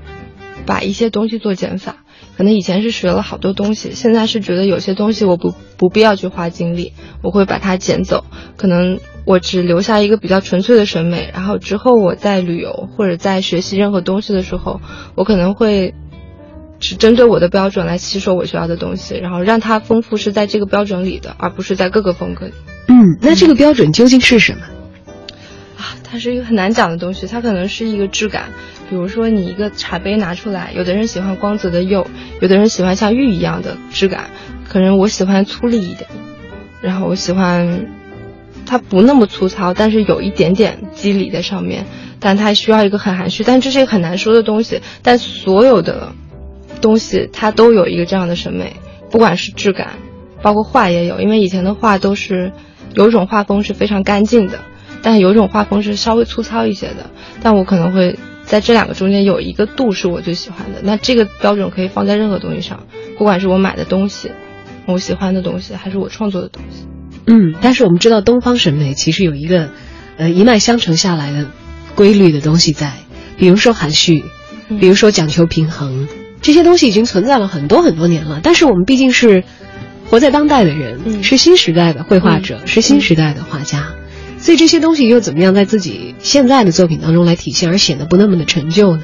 [0.65, 1.97] 把一些东西做减法。
[2.37, 6.93] 可能以前是学了好多东西，现在是觉得有些东西我不不必要去花精力，
[7.23, 8.25] 我会把它捡走。
[8.57, 14.81] 可能我只留下一个比较纯粹的审美，然后之后我在旅游或者在学习任何东西的时候，
[15.15, 15.95] 我可能会
[16.79, 22.53] 只针对我的标准来吸收我需要的东西，然后让它丰富是在这个标准里的，而不是在各个风格里。
[22.89, 24.61] 嗯，那这个标准究竟是什么？
[25.79, 28.51] 啊，它是一个很难讲的东西，它可能是一个质感。
[28.91, 32.07] 比如说你一个茶杯拿出来，有的人喜欢光泽的釉，
[32.43, 34.29] 有的人喜欢像玉一样的质感，
[34.69, 36.11] 可能我喜欢粗粝一点，
[36.83, 37.87] 然后我喜欢
[38.67, 41.87] 它不那么粗糙，但是有一点点肌理在上面，
[42.21, 44.81] 但它需要一个很含蓄，但这是一个很难说的东西。
[45.03, 46.13] 但所有的
[46.81, 48.77] 东西它都有一个这样的审美，
[49.11, 49.99] 不管是质感，
[50.43, 52.53] 包括画也有，因为以前的画都是
[52.95, 54.61] 有一种画风是非常干净的，
[55.03, 57.11] 但有一种画风是稍微粗糙一些的，
[57.43, 58.19] 但我可能会。
[58.47, 64.33] 在这两个中间有一个度是我最喜欢的，那这个标准可以放在任何东西上，不管是我买的东西，
[64.85, 66.87] 我喜欢的东西，还是我创作的东西。
[67.27, 69.71] 嗯，但是我们知道东方审美其实有一个，
[70.17, 71.49] 呃，一脉相承下来的
[71.95, 72.93] 规律的东西在，
[73.39, 74.25] 比如说含蓄，
[74.81, 76.07] 比如说讲求平衡，
[76.43, 78.41] 这些东西已经存在了很多很多年了。
[78.43, 79.45] 但是我们毕竟是
[80.11, 83.95] 活在当代的人，是新时代的绘画者，是新时代的画家。
[84.39, 89.03] 所以这些东西又怎么样在自己现在的作品当中来体现，而显得不那么的陈旧呢？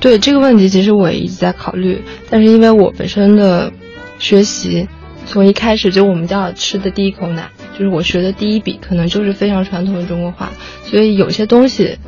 [0.00, 2.02] 对这个问题，其实我也一直在考虑。
[2.28, 3.72] 但是因为我本身的
[4.18, 4.86] 学习，
[5.28, 10.50] 从一开始就我们家吃的第一口奶，就是我学的第一笔，可能就是非常传统的中国画。
[10.84, 11.98] 所以有些东西，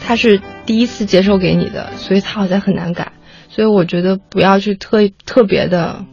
[0.00, 3.12] 它是第一次接受给你的，所以它好像很难改。
[3.48, 6.04] 所以我觉得不要去特特别的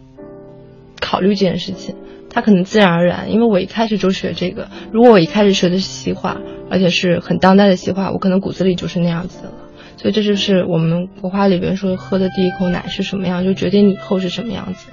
[1.02, 1.96] 考虑这件事情。
[2.30, 4.70] 它可能自然而然，因为我一开始就学这个。
[4.94, 6.38] 如果我一开始学的是西画，
[6.70, 9.56] 而且是很当代的西画，我可能骨子里就是那样子的了。
[9.98, 14.88] 所以这就是我们国画里边说喝的第一口奶是什么样，就决定你以后是什么样子。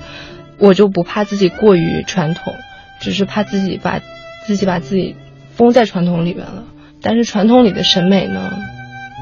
[0.58, 2.54] 我就不怕自己过于传统，
[3.00, 4.00] 只是怕自己把
[4.46, 5.16] 自己把自己
[5.54, 6.64] 封在传统里边了。
[7.00, 8.50] 但是传统里的审美呢，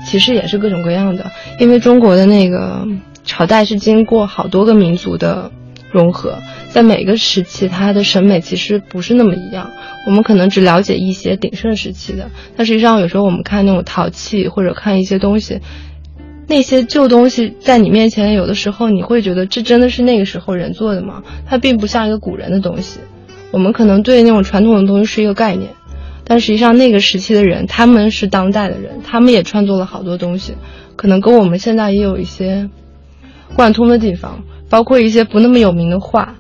[0.07, 2.87] 其实也是各种各样的，因为中国的那个
[3.25, 5.53] 朝代是经过好多个民族的。
[5.93, 9.71] 融合在每个时期，它的审美其实不是那么一样。
[10.05, 15.61] 我们可能只了解一些鼎盛时期的，但实际上有时候我们看那种陶器或者看一些东西，
[16.47, 21.23] 那些旧东西在你面前，有的时候你会觉得这真的是那个时候人做的吗？
[21.47, 23.01] 它并不像一个古人的东西。
[23.51, 25.71] 我们可能对那种传统的东西是一个概念，
[26.25, 30.55] 但实际上那个时期的人，他们是当代的人，他们也创作了好多东西，
[30.95, 32.69] 可能跟我们现在也有一些
[33.55, 34.43] 贯通的地方。
[34.69, 36.35] 包括一些不那么有名的画，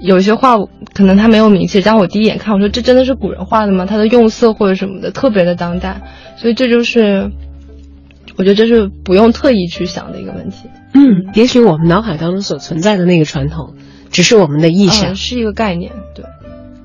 [0.00, 0.56] 有些画
[0.94, 3.84] 可能它没有名气，但我第一眼看，我说这真的是古人画的吗？
[3.84, 6.00] 它的用色或者什么的特别的当代，
[6.36, 7.32] 所以这就是，
[8.36, 10.68] 我觉得这是不用特意去想的一个问题。
[10.92, 13.74] 嗯，也许我们脑海当中所存在的那个传统，
[14.10, 15.92] 只是我们的臆想，是一个概念。
[16.14, 16.24] 对。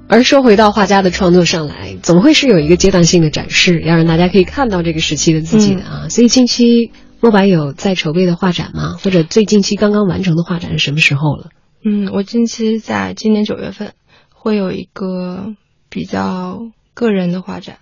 [0.07, 6.09] 而说回到画家的创作上来，总会是有一个阶段性的展示，要让大家可以看到这个时期的自己的啊。
[6.09, 6.91] 所以近期。
[7.21, 8.95] 莫白有在筹备的画展吗？
[9.03, 11.49] 或者最近期刚刚完成的画展是什么时候了？
[11.83, 13.91] 嗯，我近期在今年九月份
[14.33, 15.47] 会有一个
[15.89, 16.61] 比较
[16.93, 17.79] 个人的画展，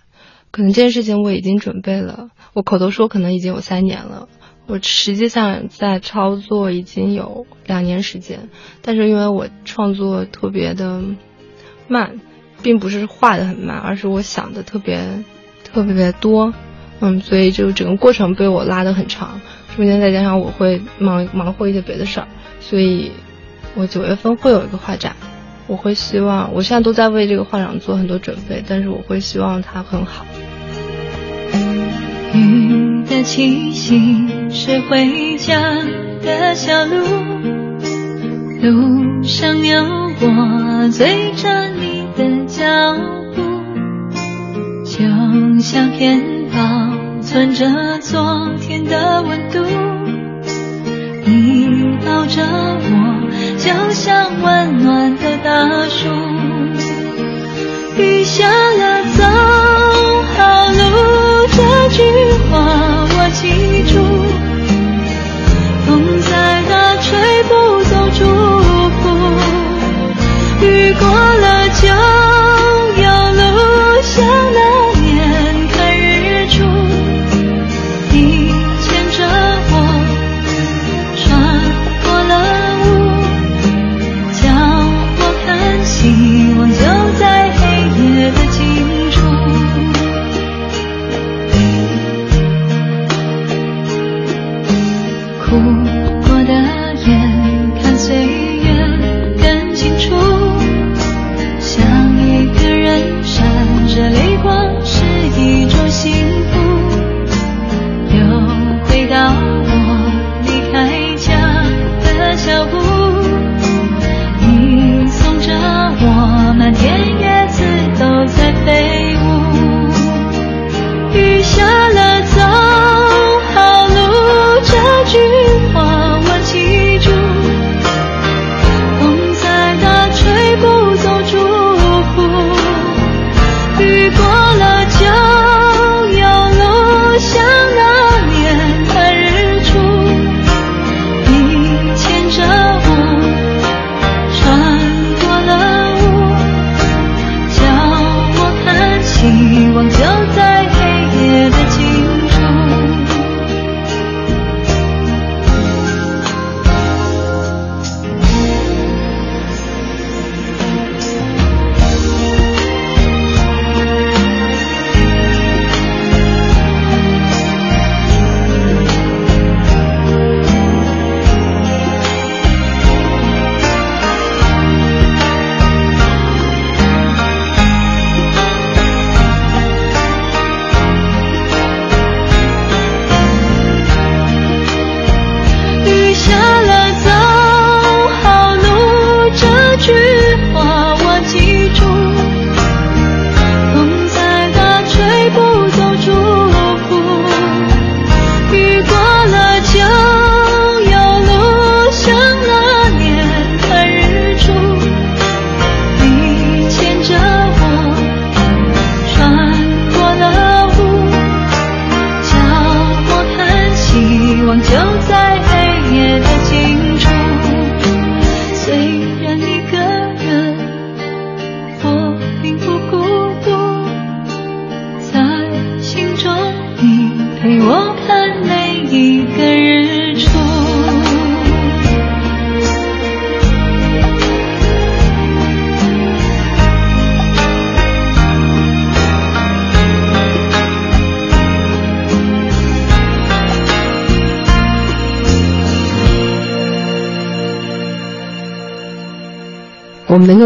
[0.50, 4.28] 可能这件事情我已经准备了，我口头说可能已经有三年了，
[4.66, 8.48] 我实际上在操作已经有两年时间，
[8.82, 11.02] 但是因为我创作特别的
[11.86, 12.20] 慢，
[12.62, 15.24] 并不是画的很慢，而是我想的特别
[15.64, 16.52] 特别的多。
[17.00, 19.40] 嗯，所以就整个过程被我拉得很长，
[19.76, 22.26] 中间再加上我会忙忙活一些别的事儿，
[22.58, 23.12] 所以，
[23.76, 25.14] 我九月份会有一个画展，
[25.68, 30.26] 我会希望，我现在都在为这个画展做很多准备，但是我会希望它很好。
[32.34, 35.60] 雨的气息是回家
[36.22, 36.96] 的小路，
[38.62, 39.80] 路上有
[40.20, 42.64] 我追着你的脚
[43.36, 43.42] 步，
[44.84, 46.38] 就像片。
[46.50, 49.62] 保存着昨天的温度，
[51.28, 56.08] 你抱着我，就像温暖的大树。
[57.98, 59.22] 雨下了，走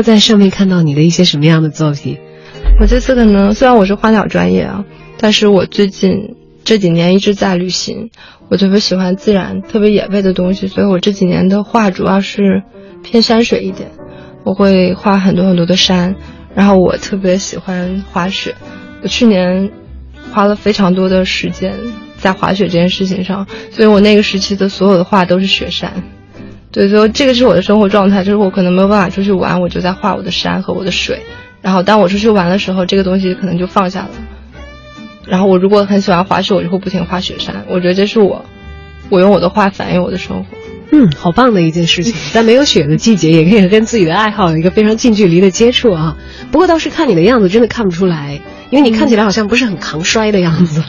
[0.02, 2.18] 在上面看到你的一些什么样的作品？
[2.80, 4.84] 我这次可能虽然我是花鸟专业啊，
[5.18, 8.10] 但是我最近这几年一直在旅行，
[8.48, 12.62] 我特别喜欢自然、特别野味的东西，所以我这几年的画主要是
[13.02, 13.90] 偏山水一点。
[14.44, 16.16] 我会画很多很多的山，
[16.54, 18.56] 然后我特别喜欢滑雪。
[19.02, 19.70] 我去年
[20.32, 21.74] 花了非常多的时间
[22.16, 26.02] 在滑雪这件事情上，所以我那个时期的所有的画都是雪山。
[26.72, 31.20] 对，所以这个是我的生活状态，就是我可能没有办法出去玩，我就在画我的山和我的水。
[31.60, 34.10] 然后当我出去玩的时候，这个东西可能就放下了。
[35.26, 37.64] 然后我如果很喜欢滑雪，我就会不停画雪山。
[37.68, 38.44] 我觉得这是我，
[39.10, 40.46] 我用我的画反映我的生活。
[40.90, 46.16] 嗯，好棒的一件事情，在没有雪的季节，也可以跟自己的爱好有一个非常近距离的接触啊。
[46.50, 50.82] 不过倒是看你的样子，真的看不出来，因为你看起来好像不是很抗摔的样子。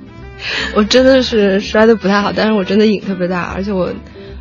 [0.74, 3.90] 我真的是摔的不太好，但是我真的瘾特别大，而且我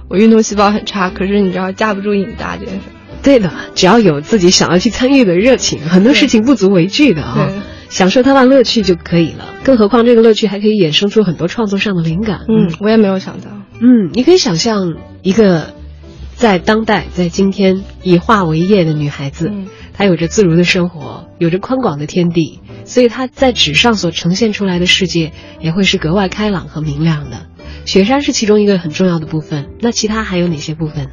[0.09, 1.09] 我运动细胞很差。
[1.09, 2.81] 可是你知道架不住瘾大这件事。
[3.21, 7.49] 对的，只要有自己想要去参与的热情，很多事情不足为惧的啊，
[7.89, 9.45] 享受它的乐趣就可以了。
[9.63, 12.45] 更何况这个乐趣还可以衍生出很多创作上的灵感。
[12.47, 13.47] 嗯，我也没有想到。
[13.81, 15.73] 嗯，你可以想象一个
[16.35, 19.51] 在当代，在今天以画为业的女孩子，
[19.93, 27.47] 她有着自如的生活，有着宽广的天地，所以她在纸上所呈现出来的世界也会是格外开朗和明亮的。
[27.85, 31.11] 雪山是其中一个很重要的部分，那其他还有哪些部分呢？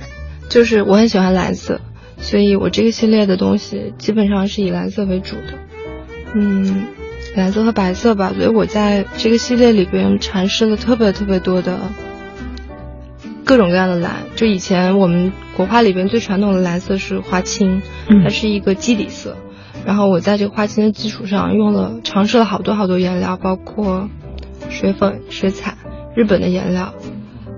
[0.48, 1.80] 就是我很喜欢蓝色。
[2.18, 5.58] 所以我这个系列的东西基本上是以蓝色为主的，
[6.34, 6.86] 嗯，
[7.34, 8.32] 蓝色和白色吧。
[8.34, 11.78] 所以我在这个系列里边尝试了特别特别多的
[13.44, 14.24] 各种各样的蓝。
[14.34, 17.82] 就以前我们国画里边最传统的蓝色是花青，
[18.24, 19.36] 它是一个基底色。
[19.84, 24.08] 然后我在这个花青的基础上用了尝试了好多好多颜料，包括
[24.70, 25.76] 水粉、水彩、
[26.16, 26.92] 日本的颜料，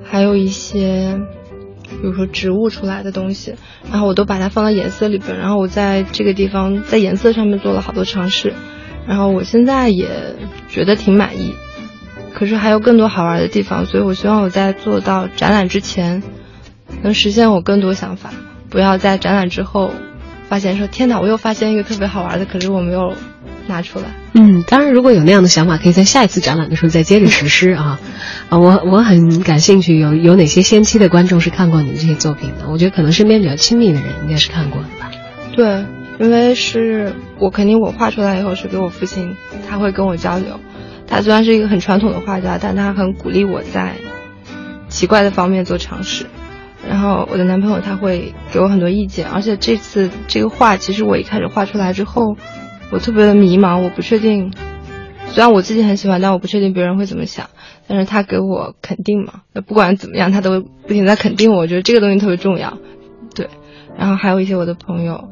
[0.04, 1.18] 还有一些。
[1.90, 3.54] 比如说植物出来的东西，
[3.90, 8.52] 然后我都把它放到颜色里边，然后我在这个地方在颜色上面做了好多尝试，
[9.06, 10.06] 然后我现在也
[10.68, 11.54] 觉得挺满意，
[12.34, 16.22] 可是还有更多好玩的地方，所以我希望我在做到展览之前，
[17.02, 18.34] 能实现我更多想法，
[18.68, 19.90] 不要在展览之后，
[20.46, 23.14] 发现说天哪，我又发现一个特别好玩的，可是我没有。
[23.68, 28.00] 拿出来，嗯，当然，如果有那样的想法，可以在下一次展览的时候再接着实施啊，
[28.50, 32.68] 啊，我我很感兴趣，有有哪些先期的观众是看过你的这些作品的？
[32.70, 35.10] 我觉得可能身边比较亲密的人应该是看过的吧。
[35.54, 35.84] 对，
[36.18, 39.36] 因为是我肯定我画出来以后是给我父亲，
[39.68, 40.58] 他会跟我交流。
[41.06, 43.96] 他虽然是一个很传统的画家，但他很鼓励我在
[44.88, 46.26] 奇怪的方面做尝试。
[46.88, 52.36] 然后我的男朋友他会给我很多意见，而且这次这个画其实我一开始画出来之后。
[52.90, 54.52] 我特别的迷茫，我不确定，
[55.28, 57.50] 虽然我自己很喜欢，但我不确定别人会怎么想。
[57.86, 61.58] 但是他给我肯定嘛，那不管怎么样，他都不停在肯定我。
[61.58, 62.78] 我觉得这个东西特别重要，
[63.34, 63.48] 对。
[63.98, 65.28] 然后还有一些我的朋友，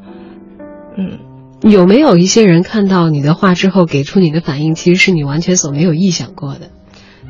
[0.96, 1.18] 嗯，
[1.62, 6.70] 有没有一些人看到你的画之后给出你的反应，其实是你完全所没有意想过的？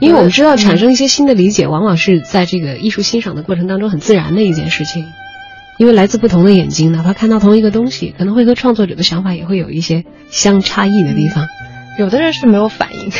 [0.00, 5.04] 因为我们知道，产生一些新的理解，往往是在这个艺术欣赏的过程当中很自然的一件事情。
[5.78, 11.46] 因为来自不同的眼睛，哪怕看到同一个东西，可能会和创作者的想法也会有一些相差异的地方。
[11.98, 13.10] 有的人是没有反应，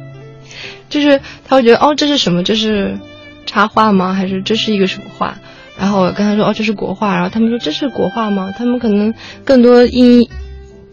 [0.88, 2.42] 就是他会觉得哦，这是什么？
[2.42, 2.98] 这是
[3.46, 4.12] 插画吗？
[4.14, 5.36] 还是这是一个什么画？
[5.78, 7.14] 然后我跟他说哦，这是国画。
[7.14, 8.52] 然后他们说这是国画吗？
[8.56, 9.14] 他们可能
[9.44, 10.28] 更多因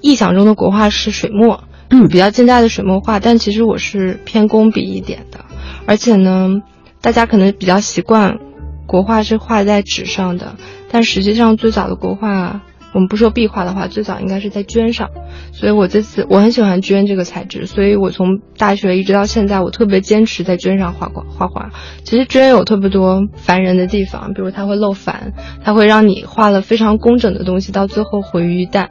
[0.01, 3.19] 臆想中的国画是水墨，嗯，比较近代的水墨画。
[3.19, 5.45] 但其实我是偏工笔一点的，
[5.85, 6.61] 而且呢，
[7.01, 8.37] 大家可能比较习惯
[8.85, 10.55] 国画是画在纸上的。
[10.89, 12.61] 但实际上，最早的国画，
[12.93, 15.09] 我们不说壁画的话，最早应该是在绢上。
[15.51, 21.69] 所以我这次我很喜欢绢这个材质，所以我从大学一直到现在，我特别坚持在绢上画画画画。
[22.03, 25.33] 其实绢有特别多烦人的地方，比如它会漏矾，
[25.63, 28.87] 它会让你画了非常工整的东西，到最后毁于一旦。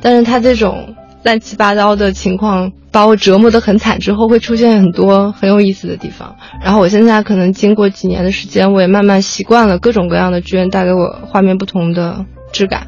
[0.00, 0.94] 但是它这种。
[1.24, 6.36] 乱七八糟的情况把我折磨得很惨，之后会出现很多很有意思的地方。
[6.62, 12.86] 然后我现在可能经过几年的时间，我也慢慢习惯了各种各样的绢带给我画面不同的质感，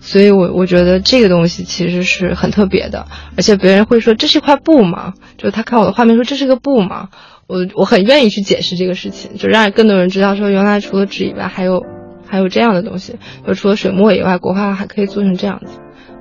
[0.00, 3.06] 所以我我觉得这个东西其实是很特别的。
[3.36, 5.14] 而且别人会说这是一块布吗？
[5.36, 7.10] 就他看我的画面说这是个布吗？
[7.46, 11.84] 我我很愿意去解释这个事情，就让更多人知道说原来除了纸以外还有
[12.26, 13.14] 还有这样的东西，
[13.46, 15.78] 就除了水墨以外，国画还可以做成这样子。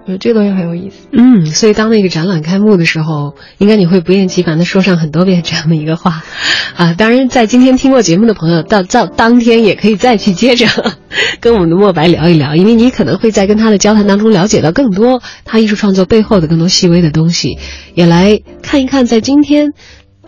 [0.08, 1.08] 我觉得这个东西很有意思。
[1.12, 6.24] 嗯，所以当那个展览开幕的时候，应该你会不厌其烦的说上很多遍这样的一个话，
[6.76, 10.68] 啊，当然在今天听过节目的朋友，到到当天也可以再去接着
[11.42, 17.58] 跟我们的墨白聊一聊，因为你可能会在跟他的交谈当中了解到更多他艺术创作背后的更多细微的东西，
[17.96, 19.74] 也来看一看在今天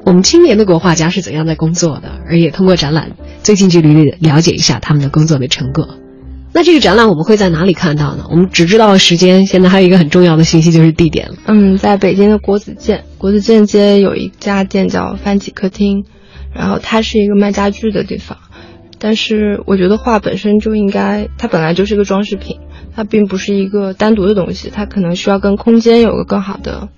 [0.04, 3.12] 我们青年的国画家是怎样在工作的，而也通过展览
[3.44, 5.98] 最近距离了解一下他们的工作的成果。
[6.54, 8.26] 那这个展览我们会在哪里看到呢？
[8.32, 11.30] 我们只知道时间，现在还有一个很重要的信息就是地点。
[11.46, 16.06] 嗯，在北京的国子监，国子监街有一家店叫帆起客厅，
[16.56, 18.38] 然后它是一个卖家具的地方。
[18.98, 22.58] 但是我觉得画本身就应该，它本来就是一个装饰品，
[22.96, 26.90] 它并不是一个单独的东西，它可能需要跟空间有个更好的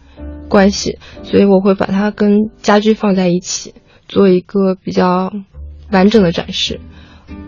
[0.47, 3.73] 关系，所以我会把它跟家具放在一起，
[4.07, 5.33] 做一个比较
[5.91, 6.79] 完整的展示。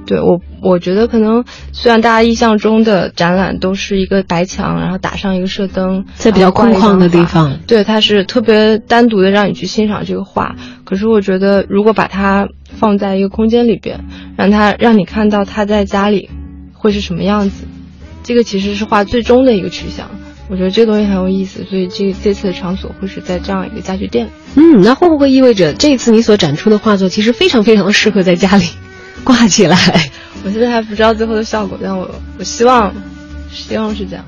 [0.06, 10.56] 对我，我觉得可能虽然大家印象中的展览都是一个白墙，然后打上一个射灯，在比较空旷的地方，对，它是特别单独的让你去欣赏这个画。
[10.84, 14.04] 可是我觉得，如果把它放在一个空间里边，
[14.36, 16.30] 让它让你看到它在家里
[16.74, 17.66] 会是什么样子，
[18.24, 20.10] 这个其实是画最终的一个取向。
[20.50, 24.28] 我觉得这个东西很有意思，所以这这次的场所会是在这样一个家具店。
[24.56, 28.66] 嗯，那会不会意味着这次你所展出的画作其实非常非常的适合在家里？
[29.24, 29.78] 挂起来，
[30.44, 32.94] 我现在还不知道最后的效果，但我我希望，
[33.52, 34.26] 希望是这样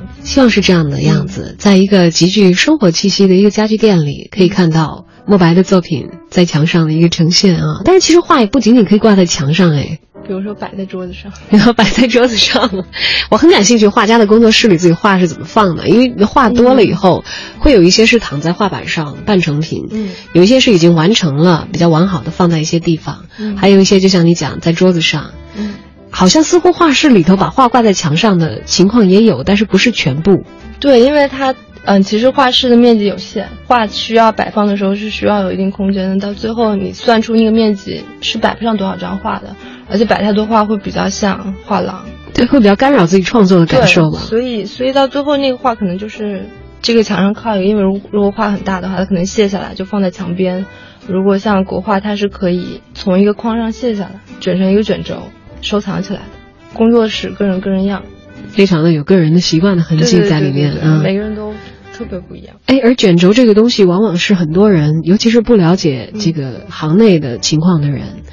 [5.25, 7.81] 子，希望是这样的样子，在一个极具生活气息的一个家具店里，可以看到莫白的作品在墙上的一个呈现啊。
[7.85, 9.99] 但是其实画也不仅仅可以挂在墙上，哎。
[10.25, 12.71] 比如说摆在桌子上， 然后摆在桌子上，
[13.29, 17.25] 我很感兴趣画家的工作室里自己画是怎么放的，因为画多了以后，
[17.59, 25.73] 会有一些是躺在画板上半成品，嗯，有一些是已经完成了，比较完好的放在一些地方，嗯，还有一些就像你讲在桌子上，嗯，
[26.09, 30.45] 好像似乎画室里头把画挂在墙上的情况也有，但是不是全部，
[30.79, 31.53] 对，因为它。
[31.85, 36.17] 嗯，其实画室的面积有限，画需要摆放的时候是需要有一定空间的。
[36.17, 39.55] 到最后你算出那个面积是摆不上多少张画的，
[39.89, 44.19] 而且摆太多画会比较像画廊，对，会比较干扰自己创作的感受吧。
[44.19, 46.45] 所以，所以到最后那个画可能就是
[46.81, 50.65] 这个墙上靠一个，因为如如果画很大的话，它可能卸下来就放在墙边。
[51.05, 55.23] 如果像国画，它是可以从一个框上卸下来，卷成一个卷轴
[55.59, 56.25] 收藏起来的。
[56.73, 58.03] 工作室个人个人样，
[58.47, 61.42] 非常的有个人的习惯的痕迹在里面啊，每个人都。
[61.93, 68.23] 特别不一样，哎，而卷轴这个东西，往往是很多人，尤其是不了解这个行内的情况的人，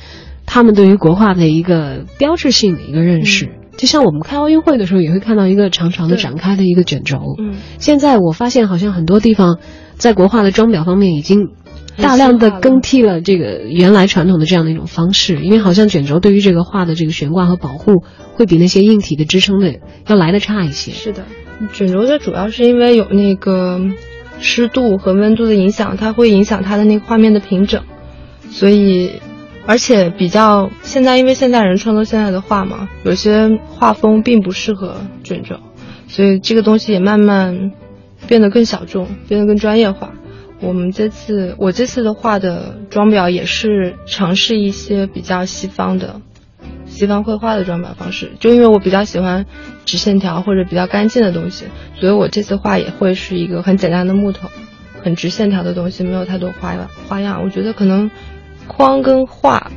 [0.47, 3.51] 他们对于国画的一个标志性的一个认识。
[3.77, 7.19] 就像我们开奥运会的时候，也会看到一个长长的展开的一个卷轴。
[7.39, 9.59] 嗯，现在我发现好像很多地方，
[9.95, 11.49] 在国画的装裱方面已经
[11.97, 18.03] 大量的更替了这个原来传统的这样的一种方式，因为好像卷轴对于这个画的这个悬挂和保护，
[18.35, 19.75] 会比那些硬体的支撑的
[20.07, 20.93] 要来的差一些。
[20.93, 21.25] 是的。
[21.73, 23.81] 卷轴它主要是因为有那个
[24.39, 27.83] 湿度和温度的影响，它会影响它的那个画面的平整，
[28.51, 29.21] 所以
[29.67, 35.57] 而且比较现在因为现代人创作现在的画嘛，有些画风并不适合卷轴，
[36.09, 37.73] 所以这个东西也慢慢
[38.27, 40.13] 变得更小众，变得更专业化。
[40.63, 46.21] 我们这次我这次的画的装裱也是尝试一些比较西方的。
[46.91, 49.47] 西方绘画的装裱方式，就因为我比较喜欢
[49.87, 51.65] 直线条或者比较干净的东西，
[51.99, 54.51] 所以我这次画也会是一个很简单的木头，
[55.03, 57.43] 很直线条的东西，没有太多花样花样。
[57.43, 58.11] 我觉得可能
[58.67, 59.71] 框跟画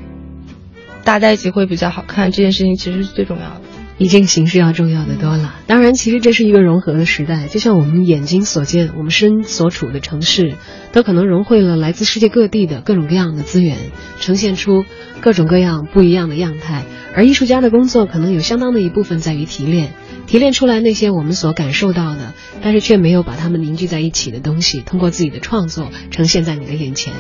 [1.06, 3.62] 搭在一起会比较好看，这件事情其实是最重要的。
[3.98, 5.56] 比这个形式要重要的多了。
[5.68, 10.56] 当然，其实这是一个融合的时代，就像我们眼睛所见，我们身所处的城市，
[10.92, 13.78] 都可能融汇了来自世界各地的各种各样的资源，
[14.20, 14.86] 呈现出
[15.22, 16.84] 各种各样不一样的样态。
[17.16, 19.94] 而艺术家的工作，可能有相当的一部分在于提炼，
[20.26, 27.14] 提炼出来那些我们所感受到的，但是却没有把它们凝聚在一起的东西，通过自己的创作呈现在你的眼前。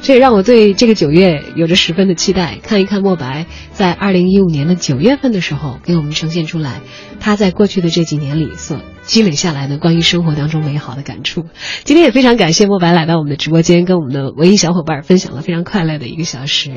[0.00, 6.82] 这也让我对这个九月有着十分的期待，看一看莫白在二零一五年的九月份的时候给我们呈现出来，
[7.18, 11.46] 他在过去的这几年里所积累下来的关于生活当中美好的感触。
[11.82, 16.70] 今天也非常感谢莫白来到我们的直播间，跟我们的文艺小伙伴分享了非常快乐的一个小时。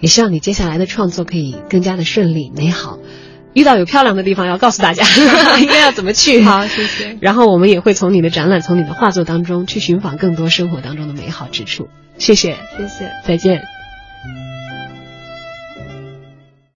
[0.00, 2.98] 也希望你接下来的创作可以更加的顺利美好。
[3.58, 5.04] 遇到有漂亮的地方，要告诉大家
[5.58, 6.42] 应该要怎么去。
[6.42, 7.16] 好，谢谢。
[7.20, 11.88] 然后我们也会从你的展览，从你的画作当中去寻访更多生活当中的美好之处。
[12.18, 13.77] 谢谢，谢谢，再见。